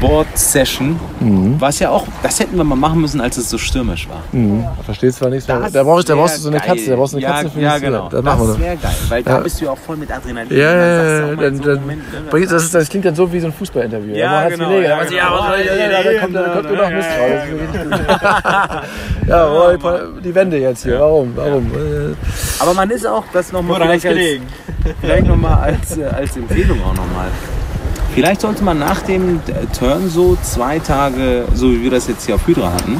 Board-Session. 0.00 0.98
Mhm. 1.20 1.56
Was 1.60 1.78
ja 1.78 1.90
auch, 1.90 2.06
das 2.22 2.38
hätten 2.40 2.56
wir 2.56 2.64
mal 2.64 2.74
machen 2.76 3.00
müssen, 3.00 3.20
als 3.20 3.36
es 3.36 3.48
so 3.50 3.58
stürmisch 3.58 4.08
war. 4.08 4.22
Mhm. 4.32 4.64
Verstehst 4.84 5.18
zwar 5.18 5.30
nichts, 5.30 5.46
Das 5.46 5.72
da 5.72 5.82
brauchst, 5.82 6.08
da 6.08 6.14
brauchst 6.14 6.36
du 6.38 6.42
so 6.42 6.48
eine 6.48 6.58
geil. 6.58 6.68
Katze, 6.68 6.90
da 6.90 6.96
brauchst 6.96 7.12
du 7.14 7.16
eine 7.18 7.26
ja, 7.26 7.32
Katze 7.32 7.50
für 7.50 7.60
Ja, 7.60 7.72
das- 7.72 7.80
genau. 7.80 8.08
Das 8.08 8.22
machen 8.22 8.40
wir 8.40 8.46
das 8.48 8.58
wäre 8.60 8.76
geil, 8.76 8.92
weil 9.08 9.22
da 9.22 9.30
Ja. 9.32 9.38
bist 9.40 9.60
du 9.60 9.64
ja 9.64 9.70
auch 9.72 9.78
voll 9.78 9.96
mit 9.96 10.10
Adrenalin. 10.12 10.56
Ja, 10.56 10.58
ja, 10.58 10.72
ja, 10.72 11.34
Dann, 11.36 11.56
so 11.56 11.62
dann, 11.62 11.72
einem 11.72 11.80
Moment, 11.82 12.12
ne, 12.12 12.20
bringt- 12.30 12.50
das, 12.52 12.64
ist, 12.64 12.74
das 12.74 12.88
klingt 12.88 13.04
dann 13.04 13.14
so 13.14 13.32
wie 13.32 13.40
so 13.40 13.46
ein 13.46 13.52
Fußballinterview. 13.52 14.14
Ja, 14.14 14.48
genau, 14.48 14.68
gelegen? 14.68 14.84
ja, 14.84 14.96
Da 14.98 15.04
genau. 15.04 15.16
ja, 15.16 15.30
was- 15.30 15.64
ja, 15.64 15.74
ja, 15.74 15.90
ja, 15.90 16.02
da 16.02 16.20
kommt, 16.20 16.34
da 16.36 16.62
nur 16.62 16.76
noch 16.76 16.90
Mist 16.90 17.08
raus. 17.18 18.82
Ja, 19.28 19.48
oh, 19.50 19.76
die 20.24 20.34
Wände 20.34 20.58
jetzt 20.58 20.82
hier. 20.84 21.00
Warum? 21.00 21.32
Warum? 21.36 21.66
Äh, 21.74 22.14
Aber 22.60 22.74
man 22.74 22.90
ist 22.90 23.06
auch, 23.06 23.24
das 23.32 23.52
nochmal 23.52 23.80
vielleicht, 23.80 24.06
als, 24.06 24.14
gelegen? 24.14 24.44
vielleicht 25.00 25.26
nochmal 25.26 25.58
als, 25.58 25.96
äh, 25.98 26.04
als 26.04 26.36
Empfehlung 26.36 26.78
auch 26.82 26.94
nochmal. 26.94 27.26
Vielleicht 28.16 28.40
sollte 28.40 28.64
man 28.64 28.78
nach 28.78 29.02
dem 29.02 29.40
Turn 29.78 30.08
so 30.08 30.38
zwei 30.42 30.78
Tage, 30.78 31.44
so 31.52 31.70
wie 31.70 31.82
wir 31.82 31.90
das 31.90 32.08
jetzt 32.08 32.24
hier 32.24 32.36
auf 32.36 32.46
Hydra 32.46 32.72
hatten, 32.72 32.98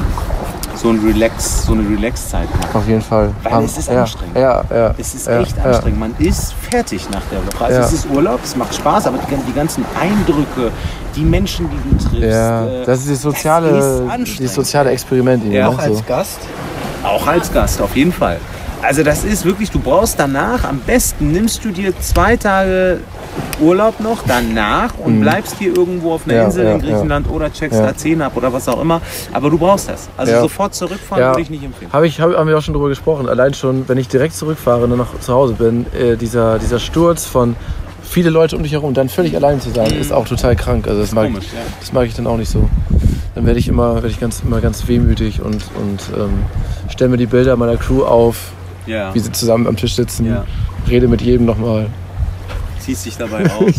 so, 0.74 0.90
ein 0.90 1.00
Relax, 1.02 1.64
so 1.64 1.72
eine 1.72 1.88
Relax-Zeit 1.88 2.50
machen. 2.50 2.68
Auf 2.74 2.86
jeden 2.86 3.00
Fall. 3.00 3.30
Weil 3.42 3.52
Am- 3.54 3.64
es 3.64 3.78
ist 3.78 3.88
ja, 3.88 4.02
anstrengend. 4.02 4.36
Ja, 4.36 4.62
ja. 4.68 4.94
Es 4.98 5.14
ist 5.14 5.26
ja, 5.26 5.40
echt 5.40 5.56
ja. 5.56 5.64
anstrengend. 5.64 5.98
Man 6.00 6.14
ist 6.18 6.52
fertig 6.70 7.08
nach 7.08 7.22
der 7.32 7.38
Woche. 7.46 7.64
Also 7.64 7.80
Ja. 7.80 7.86
es 7.86 7.92
ist 7.94 8.10
Urlaub, 8.10 8.40
es 8.44 8.56
macht 8.56 8.74
Spaß, 8.74 9.06
aber 9.06 9.16
die, 9.16 9.36
die 9.48 9.54
ganzen 9.54 9.86
Eindrücke, 9.98 10.70
die 11.16 11.22
Menschen, 11.24 11.70
die 11.70 11.76
du 11.96 12.04
triffst. 12.10 12.34
Ja, 12.34 12.66
äh, 12.66 12.84
das 12.84 12.98
ist 13.00 13.10
das 13.12 13.22
soziale, 13.22 13.70
das 13.70 14.28
ist 14.28 14.44
das 14.44 14.54
soziale 14.54 14.90
Experiment. 14.90 15.50
Ja, 15.50 15.62
ne? 15.62 15.68
auch 15.70 15.80
so. 15.80 15.92
Als 15.92 16.04
Gast. 16.06 16.38
Auch 17.02 17.26
als 17.26 17.50
Gast, 17.50 17.80
auf 17.80 17.96
jeden 17.96 18.12
Fall. 18.12 18.38
Also 18.82 19.02
das 19.02 19.24
ist 19.24 19.46
wirklich, 19.46 19.70
du 19.70 19.78
brauchst 19.80 20.20
danach, 20.20 20.64
am 20.64 20.78
besten 20.80 21.32
nimmst 21.32 21.64
du 21.64 21.70
dir 21.70 21.98
zwei 22.00 22.36
Tage 22.36 23.00
Urlaub 23.60 24.00
noch 24.00 24.22
danach 24.26 24.92
und 24.98 25.20
bleibst 25.20 25.56
hier 25.58 25.74
irgendwo 25.76 26.12
auf 26.12 26.22
einer 26.26 26.34
Mhm. 26.34 26.38
Ja, 26.40 26.44
Insel 26.46 26.64
ja, 26.64 26.72
in 26.72 26.78
Griechenland 26.80 27.30
oder 27.30 27.52
checkst 27.52 27.78
Ja. 27.78 27.86
Athen 27.86 28.20
ab 28.22 28.32
oder 28.36 28.52
was 28.52 28.68
auch 28.68 28.80
immer. 28.80 29.00
Aber 29.32 29.48
du 29.50 29.56
brauchst 29.58 29.88
das. 29.88 30.08
Also 30.16 30.32
Ja. 30.32 30.40
sofort 30.40 30.74
zurückfahren 30.74 31.22
Ja. 31.22 31.30
würde 31.30 31.42
ich 31.42 31.50
nicht 31.50 31.64
empfehlen. 31.64 31.90
Habe 31.92 32.06
ich, 32.06 32.20
hab, 32.20 32.34
haben 32.36 32.48
wir 32.48 32.58
auch 32.58 32.62
schon 32.62 32.74
drüber 32.74 32.88
gesprochen. 32.88 33.28
Allein 33.28 33.54
schon, 33.54 33.88
wenn 33.88 33.98
ich 33.98 34.08
direkt 34.08 34.34
zurückfahre 34.34 34.84
und 34.84 34.90
dann 34.90 34.98
noch 34.98 35.18
zu 35.20 35.32
Hause 35.32 35.54
bin, 35.54 35.86
äh, 35.94 36.16
dieser, 36.16 36.58
dieser 36.58 36.78
Sturz 36.78 37.24
von 37.24 37.56
viele 38.02 38.30
Leute 38.30 38.56
um 38.56 38.62
dich 38.62 38.72
herum, 38.72 38.94
dann 38.94 39.08
völlig 39.08 39.34
allein 39.36 39.60
zu 39.60 39.70
sein, 39.70 39.90
ist 39.90 40.12
auch 40.12 40.26
total 40.28 40.54
krank. 40.54 40.86
Also 40.86 41.00
das, 41.00 41.12
mag, 41.12 41.26
komisch, 41.26 41.46
ja. 41.54 41.60
das 41.80 41.92
mag 41.92 42.06
ich 42.06 42.14
dann 42.14 42.26
auch 42.26 42.36
nicht 42.36 42.50
so. 42.50 42.68
Dann 43.34 43.46
werde 43.46 43.58
ich 43.58 43.68
immer, 43.68 43.94
werde 43.96 44.08
ich 44.08 44.20
ganz, 44.20 44.42
immer 44.46 44.60
ganz 44.60 44.86
wehmütig 44.88 45.40
und, 45.42 45.54
und 45.80 46.00
ähm, 46.16 46.44
stelle 46.88 47.10
mir 47.10 47.16
die 47.16 47.26
Bilder 47.26 47.56
meiner 47.56 47.76
Crew 47.76 48.02
auf, 48.04 48.52
Ja. 48.86 49.12
wie 49.14 49.18
sie 49.18 49.32
zusammen 49.32 49.66
am 49.66 49.76
Tisch 49.76 49.94
sitzen, 49.96 50.26
Ja. 50.26 50.44
rede 50.88 51.08
mit 51.08 51.20
jedem 51.20 51.44
nochmal. 51.46 51.86
Ziehst 52.86 53.04
dich 53.04 53.16
dabei 53.16 53.50
aus. 53.50 53.74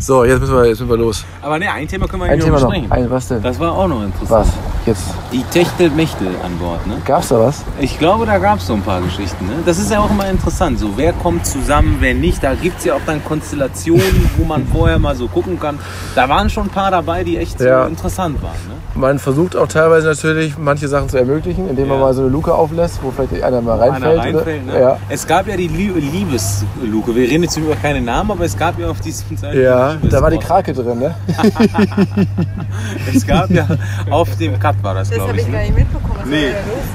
So, 0.00 0.24
jetzt 0.24 0.40
müssen 0.40 0.52
wir, 0.56 0.66
jetzt 0.66 0.80
müssen 0.80 0.90
wir 0.90 0.96
los. 0.96 1.24
Aber 1.40 1.60
ne, 1.60 1.70
ein 1.70 1.86
Thema 1.86 2.08
können 2.08 2.24
wir 2.24 2.36
Thema 2.36 2.58
noch. 2.58 2.66
besprechen. 2.68 2.90
Ein, 2.90 3.08
was 3.08 3.28
denn? 3.28 3.40
Das 3.40 3.56
war 3.60 3.70
auch 3.70 3.86
noch 3.86 4.02
interessant. 4.02 4.48
Was? 4.48 4.52
Jetzt. 4.84 5.04
Die 5.32 5.44
Techtelmechtel 5.44 6.26
an 6.44 6.58
Bord, 6.58 6.84
ne? 6.88 6.96
Gab's 7.04 7.28
da 7.28 7.38
was? 7.38 7.62
Ich 7.78 8.00
glaube, 8.00 8.26
da 8.26 8.38
gab 8.38 8.58
es 8.58 8.66
so 8.66 8.74
ein 8.74 8.82
paar 8.82 9.00
Geschichten. 9.00 9.46
Ne? 9.46 9.52
Das 9.64 9.78
ist 9.78 9.88
ja 9.92 10.00
auch 10.00 10.10
immer 10.10 10.28
interessant. 10.28 10.80
So, 10.80 10.90
wer 10.96 11.12
kommt 11.12 11.46
zusammen, 11.46 11.98
wer 12.00 12.14
nicht. 12.14 12.42
Da 12.42 12.54
gibt 12.54 12.80
es 12.80 12.84
ja 12.86 12.94
auch 12.94 13.00
dann 13.06 13.24
Konstellationen, 13.24 14.28
wo 14.36 14.44
man 14.44 14.66
vorher 14.66 14.98
mal 14.98 15.14
so 15.14 15.28
gucken 15.28 15.60
kann. 15.60 15.78
Da 16.16 16.28
waren 16.28 16.50
schon 16.50 16.64
ein 16.64 16.70
paar 16.70 16.90
dabei, 16.90 17.22
die 17.22 17.36
echt 17.38 17.60
Ja. 17.60 17.84
so 17.84 17.88
interessant 17.88 18.42
waren. 18.42 18.50
Ne? 18.68 18.74
Man 18.96 19.20
versucht 19.20 19.54
auch 19.54 19.68
teilweise 19.68 20.08
natürlich, 20.08 20.58
manche 20.58 20.88
Sachen 20.88 21.08
zu 21.08 21.16
ermöglichen, 21.16 21.68
indem 21.70 21.86
man 21.86 21.98
Ja. 21.98 22.04
mal 22.06 22.14
so 22.14 22.22
eine 22.22 22.30
Luke 22.30 22.52
auflässt, 22.52 22.98
wo 23.00 23.12
vielleicht 23.12 23.40
einer 23.44 23.60
mal 23.60 23.80
Einer 23.80 23.92
reinfällt. 23.92 24.18
reinfällt, 24.18 24.62
oder? 24.64 24.72
ne? 24.74 24.80
Ja. 24.80 24.98
Es 25.08 25.24
gab 25.28 25.46
ja 25.46 25.56
die 25.56 25.68
Lie 25.68 25.90
Liebesluke. 25.92 27.14
Wir 27.14 27.28
reden 27.28 27.44
jetzt 27.44 27.56
über 27.56 27.76
keine 27.76 28.00
Namen, 28.00 28.32
aber 28.32 28.44
es 28.46 28.56
gab 28.58 28.76
ja 28.80 28.88
auf 28.90 29.00
diesem 29.00 29.36
Seite 29.36 29.62
Ja, 29.62 29.94
da 30.02 30.20
war 30.20 30.30
die. 30.30 30.38
Krake 30.38 30.72
drin, 30.72 30.98
ne? 30.98 31.14
Es 33.14 33.26
gab 33.26 33.48
ja 33.50 33.66
auf 34.10 34.36
dem 34.36 34.58
Cut 34.58 34.82
war 34.82 34.94
das, 34.94 35.10
Das 35.20 35.28
habe 35.28 35.38
ich. 35.38 35.46
ich 35.46 35.52
gar 35.52 35.60
Ne? 35.60 35.66
nicht 35.66 35.78
mitbekommen. 35.78 36.14
Was 36.20 36.28
Nee, 36.28 36.52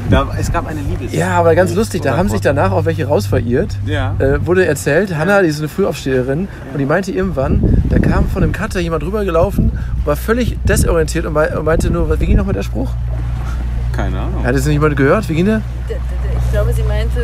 da 0.09 0.27
es 0.39 0.51
gab 0.51 0.67
eine 0.67 0.81
Liebes. 0.81 1.13
Ja, 1.13 1.29
aber 1.39 1.55
ganz 1.55 1.73
lustig, 1.73 2.01
da 2.01 2.15
haben 2.17 2.29
sich 2.29 2.41
danach 2.41 2.71
auch 2.71 2.85
welche 2.85 3.05
rausverirrt. 3.07 3.75
Ja. 3.85 4.15
Äh, 4.19 4.45
wurde 4.45 4.65
erzählt, 4.65 5.15
Hanna, 5.17 5.41
die 5.41 5.47
ist 5.49 5.59
eine 5.59 5.67
Frühaufsteherin, 5.67 6.47
und 6.73 6.79
die 6.79 6.85
meinte 6.85 7.11
irgendwann, 7.11 7.83
da 7.89 7.99
kam 7.99 8.27
von 8.27 8.41
dem 8.41 8.51
Cutter 8.51 8.79
jemand 8.79 9.03
rübergelaufen, 9.03 9.71
war 10.05 10.15
völlig 10.15 10.57
desorientiert 10.63 11.25
und 11.25 11.33
mei- 11.33 11.55
und 11.57 11.65
meinte 11.65 11.89
nur, 11.89 12.19
wie 12.19 12.25
ging 12.25 12.37
nochmal 12.37 12.53
der 12.53 12.63
Spruch? 12.63 12.91
Keine 13.95 14.19
Ahnung. 14.19 14.43
Hat 14.45 14.53
das 14.55 14.65
niemand 14.65 14.95
gehört? 14.97 15.27
Wie 15.29 15.35
ging 15.35 15.45
der? 15.45 15.61
Ich 15.87 16.51
glaube, 16.51 16.73
sie 16.73 16.83
meinte, 16.83 17.19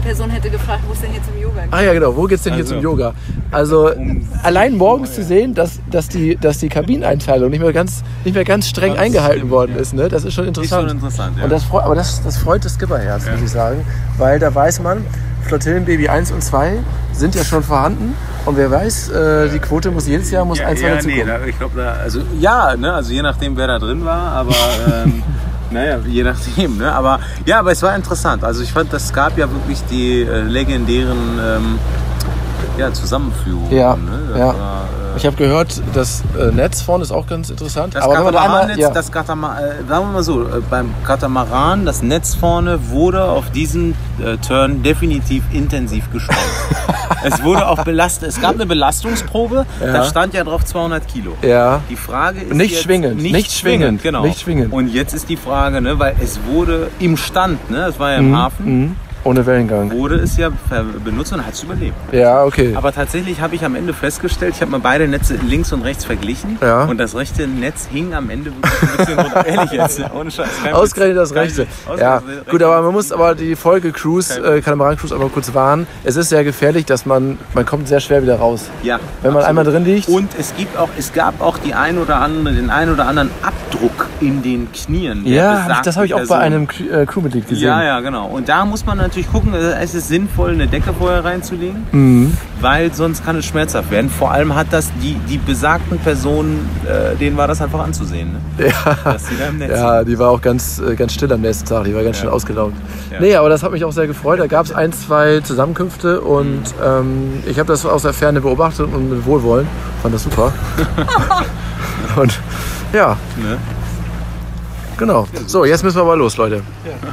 Person 0.00 0.30
hätte 0.30 0.50
gefragt, 0.50 0.80
wo 0.86 0.92
es 0.92 1.00
denn 1.00 1.10
hier 1.12 1.22
zum 1.22 1.40
Yoga 1.40 1.62
geht. 1.62 1.72
Ah 1.72 1.82
ja, 1.82 1.92
genau, 1.92 2.16
wo 2.16 2.24
geht's 2.24 2.42
denn 2.42 2.54
hier 2.54 2.62
Also, 2.62 2.74
zum 2.74 2.82
Yoga? 2.82 3.14
Also 3.50 3.92
um- 3.92 4.26
allein 4.42 4.76
morgens 4.76 5.14
zu 5.14 5.22
sehen, 5.22 5.54
dass, 5.54 5.80
dass, 5.90 6.08
die, 6.08 6.36
dass 6.36 6.58
die 6.58 6.68
Kabineneinteilung 6.68 7.50
nicht 7.50 7.60
mehr 7.62 7.72
ganz, 7.72 8.02
nicht 8.24 8.34
mehr 8.34 8.44
ganz 8.44 8.68
streng 8.68 8.90
Ganz 8.94 9.00
eingehalten 9.00 9.38
stimmt, 9.38 9.50
worden 9.52 9.72
ja. 9.74 9.80
ist, 9.80 9.94
ne? 9.94 10.08
Das 10.08 10.24
ist 10.24 10.34
schon 10.34 10.44
Ist 10.44 10.48
interessant. 10.48 10.88
schon 10.88 10.96
interessant, 10.98 11.36
ja. 11.38 11.44
Und 11.44 11.50
das 11.50 11.64
freut, 11.64 11.84
aber 11.84 11.94
das, 11.94 12.22
das 12.22 12.36
freut 12.38 12.64
das 12.64 12.74
Skipperherz, 12.74 13.24
muss 13.30 13.42
ich 13.42 13.50
sagen. 13.50 13.84
Weil 14.18 14.38
da 14.38 14.54
weiß 14.54 14.80
man, 14.80 15.04
Flottillenbaby 15.46 16.08
1 16.08 16.32
und 16.32 16.42
2 16.42 16.78
sind 17.12 17.34
ja 17.34 17.44
schon 17.44 17.62
vorhanden. 17.62 18.14
Und 18.46 18.56
wer 18.56 18.70
weiß, 18.70 19.10
äh, 19.10 19.48
die 19.50 19.58
Quote 19.58 19.90
muss 19.90 20.06
jedes 20.06 20.30
Jahr 20.30 20.44
muss 20.44 20.58
ja, 20.58 20.66
ein, 20.68 20.76
zwei 20.76 20.88
ja, 20.88 20.94
dazu 20.94 21.08
nee, 21.08 21.18
kommen. 21.20 21.28
da, 21.28 21.46
ich 21.46 21.58
glaube, 21.58 21.76
da, 21.76 21.92
also 21.92 22.20
ja, 22.38 22.74
ne, 22.76 22.92
also 22.92 23.12
je 23.12 23.20
nachdem, 23.22 23.56
wer 23.56 23.66
da 23.66 23.78
drin 23.78 24.04
war, 24.04 24.32
aber 24.32 24.54
ähm, 25.04 25.22
naja, 25.70 25.98
je 26.06 26.24
nachdem, 26.24 26.78
ne, 26.78 26.92
aber 26.92 27.20
ja, 27.46 27.58
aber 27.60 27.72
es 27.72 27.82
war 27.82 27.94
interessant. 27.94 28.44
Also 28.44 28.62
ich 28.62 28.72
fand, 28.72 28.92
das 28.92 29.12
gab 29.12 29.38
ja 29.38 29.50
wirklich 29.50 29.82
die 29.90 30.22
äh, 30.22 30.42
legendären 30.42 31.38
ähm, 31.40 31.78
ja, 32.78 32.92
Zusammenführungen. 32.92 33.72
Ja, 33.72 33.96
ne? 33.96 34.38
ja. 34.38 34.79
Ich 35.16 35.26
habe 35.26 35.36
gehört, 35.36 35.80
das 35.94 36.22
äh, 36.38 36.52
Netz 36.52 36.82
vorne 36.82 37.02
ist 37.02 37.10
auch 37.12 37.26
ganz 37.26 37.50
interessant. 37.50 37.94
das 37.94 38.04
aber 38.04 38.14
wenn 38.14 38.24
man 38.24 38.32
da 38.32 38.40
Katamaran, 38.40 38.70
einmal, 38.70 38.78
ja, 38.78 38.90
das 38.90 39.12
Katama 39.12 39.58
äh, 39.60 39.84
sagen 39.88 40.06
wir 40.06 40.12
mal 40.12 40.22
so, 40.22 40.42
äh, 40.42 40.60
beim 40.68 40.94
Katamaran, 41.04 41.84
das 41.84 42.02
Netz 42.02 42.34
vorne 42.34 42.88
wurde 42.88 43.24
auf 43.24 43.50
diesem 43.50 43.94
äh, 44.24 44.36
Turn 44.38 44.82
definitiv 44.82 45.42
intensiv 45.52 46.10
gesteuert. 46.12 46.38
es 47.24 47.42
wurde 47.42 47.66
auch 47.68 47.84
belastet, 47.84 48.28
es 48.30 48.40
gab 48.40 48.54
eine 48.54 48.66
Belastungsprobe, 48.66 49.66
Ja. 49.80 49.92
da 49.92 50.04
stand 50.04 50.34
ja 50.34 50.44
drauf 50.44 50.64
200 50.64 51.06
Kilo. 51.06 51.32
ja, 51.42 51.80
Die 51.90 51.96
Frage 51.96 52.40
ist 52.40 52.54
Nicht 52.54 52.80
schwingend, 52.80 53.20
nicht, 53.20 53.32
nicht 53.32 53.52
schwingend, 53.52 53.82
schwingend, 54.00 54.02
genau. 54.02 54.22
nicht 54.22 54.40
schwingend. 54.40 54.72
Und 54.72 54.88
jetzt 54.88 55.12
ist 55.12 55.28
die 55.28 55.36
Frage, 55.36 55.80
ne, 55.80 55.98
weil 55.98 56.14
es 56.22 56.38
wurde 56.46 56.90
im 56.98 57.16
Stand, 57.16 57.70
ne, 57.70 57.86
es 57.86 57.98
war 57.98 58.12
ja 58.12 58.18
im 58.18 58.36
Hafen, 58.36 58.64
mhm. 58.80 58.96
Ohne 59.24 59.44
Wellengang. 59.46 59.90
wurde 59.92 60.16
es 60.16 60.36
ja 60.36 60.50
benutzt 61.04 61.32
und 61.32 61.44
hat 61.46 61.54
es 61.54 61.62
überlebt. 61.62 61.94
Ja, 62.12 62.44
okay. 62.44 62.74
Aber 62.76 62.92
tatsächlich 62.92 63.40
habe 63.40 63.54
ich 63.54 63.64
am 63.64 63.74
Ende 63.74 63.92
festgestellt, 63.92 64.54
ich 64.56 64.60
habe 64.62 64.70
mal 64.70 64.80
beide 64.80 65.06
Netze 65.08 65.34
links 65.46 65.72
und 65.72 65.82
rechts 65.82 66.04
verglichen 66.04 66.58
Ja. 66.60 66.84
und 66.84 66.98
das 66.98 67.14
rechte 67.14 67.46
Netz 67.46 67.86
hing 67.90 68.14
am 68.14 68.30
Ende 68.30 68.52
wirklich 68.54 68.82
ein 68.90 68.96
bisschen 68.96 69.18
runter. 69.18 69.46
Ehrlich 69.46 69.72
jetzt, 69.72 70.00
ohne 70.14 70.30
Scheiß. 70.30 70.48
Ausgerechnet 70.72 71.18
das 71.18 71.34
Rechte. 71.34 71.66
Ja, 71.98 72.22
gut, 72.50 72.62
aber 72.62 72.82
man 72.82 72.92
muss 72.92 73.12
aber 73.12 73.34
die 73.34 73.56
Folge 73.56 73.92
Cruise, 73.92 74.38
äh, 74.42 74.60
Katamaran 74.60 74.96
Cruise 74.96 75.14
aber 75.14 75.28
kurz 75.28 75.52
warnen. 75.54 75.86
Es 76.04 76.16
ist 76.16 76.28
sehr 76.30 76.44
gefährlich, 76.44 76.86
dass 76.86 77.06
man, 77.06 77.38
man 77.54 77.66
kommt 77.66 77.88
sehr 77.88 78.00
schwer 78.00 78.22
wieder 78.22 78.36
raus. 78.38 78.64
ja, 78.82 78.98
Wenn 79.22 79.32
man 79.32 79.42
absolut. 79.42 79.48
einmal 79.48 79.64
drin 79.64 79.84
liegt. 79.84 80.08
Und 80.08 80.30
es 80.38 80.54
gibt 80.56 80.76
auch, 80.76 80.88
es 80.98 81.12
gab 81.12 81.40
auch 81.40 81.58
die 81.58 81.74
ein 81.74 81.98
oder 81.98 82.16
andere, 82.16 82.54
den 82.54 82.70
ein 82.70 82.90
oder 82.90 83.06
anderen 83.06 83.30
Abdruck 83.42 84.06
in 84.20 84.42
den 84.42 84.70
Knien. 84.72 85.26
Ja, 85.26 85.64
hab 85.64 85.72
ich, 85.72 85.78
das 85.82 85.96
habe 85.96 86.06
ich 86.06 86.14
auch 86.14 86.18
bei 86.20 86.24
Person. 86.26 86.38
einem 86.42 86.66
Crew- 86.68 86.88
äh, 86.90 87.06
Crewmitglied 87.06 87.48
gesehen. 87.48 87.64
Ja, 87.68 87.82
ja, 87.82 88.00
genau. 88.00 88.26
Und 88.26 88.48
da 88.48 88.64
muss 88.64 88.86
man 88.86 88.98
natürlich 89.10 89.30
gucken, 89.32 89.54
äh, 89.54 89.72
es 89.82 89.94
ist 89.94 90.06
sinnvoll, 90.08 90.50
eine 90.52 90.68
Decke 90.68 90.92
vorher 90.96 91.24
reinzulegen, 91.24 91.84
Mhm. 91.90 92.36
weil 92.60 92.94
sonst 92.94 93.24
kann 93.24 93.36
es 93.36 93.44
schmerzhaft 93.44 93.90
werden. 93.90 94.08
Vor 94.08 94.30
allem 94.30 94.54
hat 94.54 94.68
das 94.70 94.90
die, 95.02 95.14
die 95.28 95.38
besagten 95.38 95.98
Personen, 95.98 96.68
äh, 96.86 97.16
denen 97.16 97.36
war 97.36 97.48
das 97.48 97.60
einfach 97.60 97.80
anzusehen, 97.80 98.32
ne? 98.32 98.38
Ja. 98.84 99.50
Netz 99.58 99.70
Ja, 99.72 100.04
die 100.04 100.16
war 100.18 100.30
auch 100.30 100.40
ganz, 100.40 100.78
äh, 100.78 100.94
ganz 100.94 101.12
still 101.14 101.32
am 101.32 101.40
nächsten 101.40 101.66
Tag. 101.66 101.84
Die 101.84 101.94
war 101.94 102.04
ganz 102.04 102.18
schnell 102.18 102.30
ausgelaugt. 102.30 102.74
Ja. 103.10 103.20
Nee, 103.20 103.34
aber 103.34 103.48
das 103.48 103.62
hat 103.64 103.72
mich 103.72 103.84
auch 103.84 103.90
sehr 103.92 104.06
gefreut. 104.06 104.38
Da 104.38 104.46
gab 104.46 104.66
es 104.66 104.72
ein, 104.72 104.92
zwei 104.92 105.40
Zusammenkünfte 105.40 106.20
und 106.20 106.62
ähm, 106.84 107.32
ich 107.46 107.58
habe 107.58 107.66
das 107.66 107.84
aus 107.84 108.02
der 108.02 108.12
Ferne 108.12 108.40
beobachtet 108.40 108.86
und 108.92 109.10
mit 109.10 109.26
Wohlwollen. 109.26 109.66
Fand 110.02 110.14
das 110.14 110.22
super. 110.22 110.52
und 112.16 112.38
Ja, 112.92 113.16
Ne? 113.36 113.58
Genau. 115.00 115.26
So, 115.46 115.64
jetzt 115.64 115.82
müssen 115.82 115.96
wir 115.96 116.02
aber 116.02 116.16
los, 116.16 116.36
Leute. 116.36 116.62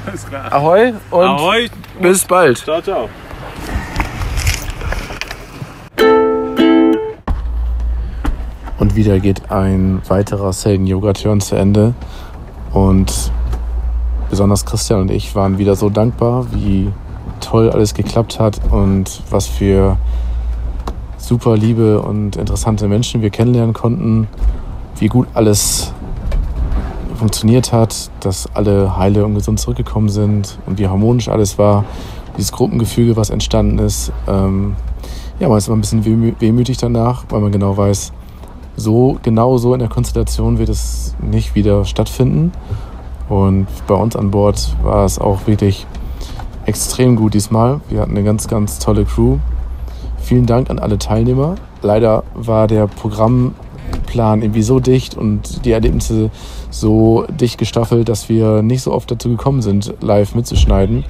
Alles 0.05 0.27
klar. 0.27 0.53
Ahoi 0.53 0.93
und 1.09 1.25
Ahoi. 1.25 1.69
bis 1.99 2.23
bald. 2.25 2.59
Ciao, 2.59 2.81
ciao. 2.81 3.09
Und 8.77 8.95
wieder 8.95 9.19
geht 9.19 9.49
ein 9.49 10.01
weiterer 10.07 10.53
Selden-Yoga-Turn 10.53 11.41
zu 11.41 11.55
Ende. 11.55 11.95
Und 12.73 13.31
besonders 14.29 14.65
Christian 14.65 15.01
und 15.01 15.11
ich 15.11 15.33
waren 15.33 15.57
wieder 15.57 15.75
so 15.75 15.89
dankbar, 15.89 16.45
wie 16.51 16.91
toll 17.39 17.71
alles 17.71 17.95
geklappt 17.95 18.39
hat 18.39 18.59
und 18.71 19.23
was 19.31 19.47
für 19.47 19.97
super 21.17 21.57
liebe 21.57 22.01
und 22.01 22.35
interessante 22.35 22.87
Menschen 22.87 23.21
wir 23.21 23.29
kennenlernen 23.29 23.73
konnten, 23.73 24.27
wie 24.99 25.07
gut 25.07 25.27
alles 25.33 25.93
funktioniert 27.17 27.73
hat, 27.73 28.09
dass 28.19 28.47
alle 28.55 28.97
heile 28.97 29.25
und 29.25 29.35
gesund 29.35 29.59
zurückgekommen 29.59 30.09
sind 30.09 30.57
und 30.65 30.77
wie 30.79 30.87
harmonisch 30.87 31.27
alles 31.27 31.57
war, 31.57 31.83
dieses 32.37 32.51
Gruppengefüge, 32.51 33.15
was 33.15 33.29
entstanden 33.29 33.79
ist. 33.79 34.11
Ähm, 34.27 34.75
ja, 35.39 35.49
man 35.49 35.57
ist 35.57 35.67
immer 35.67 35.77
ein 35.77 35.81
bisschen 35.81 36.03
wehmü- 36.03 36.35
wehmütig 36.39 36.77
danach, 36.77 37.25
weil 37.29 37.41
man 37.41 37.51
genau 37.51 37.75
weiß, 37.77 38.13
so 38.75 39.17
genau 39.23 39.57
so 39.57 39.73
in 39.73 39.79
der 39.79 39.89
Konstellation 39.89 40.59
wird 40.59 40.69
es 40.69 41.15
nicht 41.21 41.55
wieder 41.55 41.83
stattfinden. 41.85 42.51
Und 43.29 43.67
bei 43.87 43.95
uns 43.95 44.15
an 44.15 44.31
Bord 44.31 44.75
war 44.83 45.03
es 45.03 45.19
auch 45.19 45.47
wirklich 45.47 45.85
extrem 46.65 47.15
gut 47.15 47.33
diesmal. 47.33 47.81
Wir 47.89 48.01
hatten 48.01 48.11
eine 48.11 48.23
ganz, 48.23 48.47
ganz 48.47 48.79
tolle 48.79 49.05
Crew. 49.05 49.37
Vielen 50.19 50.45
Dank 50.45 50.69
an 50.69 50.79
alle 50.79 50.97
Teilnehmer. 50.97 51.55
Leider 51.81 52.23
war 52.33 52.67
der 52.67 52.87
Programmplan 54.17 54.41
irgendwie 54.41 54.63
so 54.63 54.79
dicht 54.79 55.15
und 55.15 55.65
die 55.65 55.71
Erlebnisse 55.71 56.29
so 56.69 57.25
dicht 57.29 57.57
gestaffelt, 57.57 58.09
dass 58.09 58.29
wir 58.29 58.61
nicht 58.61 58.81
so 58.81 58.91
oft 58.91 59.09
dazu 59.11 59.29
gekommen 59.29 59.61
sind, 59.61 59.93
live 60.01 60.35
mitzuschneiden. 60.35 61.05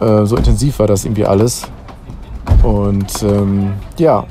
Äh, 0.00 0.26
so 0.26 0.36
intensiv 0.36 0.78
war 0.78 0.86
das 0.86 1.04
irgendwie 1.04 1.26
alles. 1.26 1.62
Und 2.62 3.22
ähm, 3.22 3.72
ja, 3.98 4.24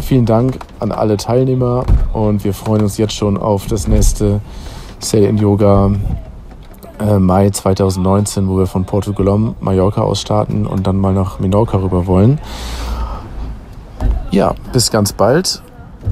vielen 0.00 0.26
Dank 0.26 0.58
an 0.80 0.90
alle 0.90 1.16
Teilnehmer 1.16 1.84
und 2.12 2.44
wir 2.44 2.54
freuen 2.54 2.82
uns 2.82 2.96
jetzt 2.96 3.14
schon 3.14 3.36
auf 3.36 3.66
das 3.66 3.86
nächste 3.86 4.40
Sail 4.98 5.24
in 5.24 5.36
Yoga 5.36 5.90
äh, 6.98 7.18
Mai 7.18 7.50
2019, 7.50 8.48
wo 8.48 8.58
wir 8.58 8.66
von 8.66 8.84
Porto 8.84 9.12
Colom, 9.12 9.54
Mallorca 9.60 10.00
aus 10.00 10.20
starten 10.20 10.66
und 10.66 10.86
dann 10.86 10.96
mal 10.96 11.12
nach 11.12 11.38
Menorca 11.38 11.78
rüber 11.78 12.06
wollen. 12.06 12.40
Ja, 14.30 14.54
bis 14.72 14.90
ganz 14.90 15.12
bald 15.12 15.62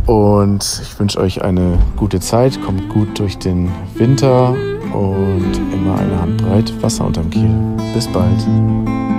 und 0.06 0.80
ich 0.82 0.98
wünsche 0.98 1.18
euch 1.20 1.42
eine 1.42 1.78
gute 1.96 2.20
Zeit, 2.20 2.60
kommt 2.62 2.88
gut 2.88 3.18
durch 3.18 3.38
den 3.38 3.70
Winter 3.94 4.50
und 4.92 5.60
immer 5.72 5.98
eine 5.98 6.20
Handbreit 6.20 6.72
Wasser 6.82 7.06
unterm 7.06 7.30
Kiel. 7.30 7.50
Bis 7.94 8.06
bald. 8.08 9.13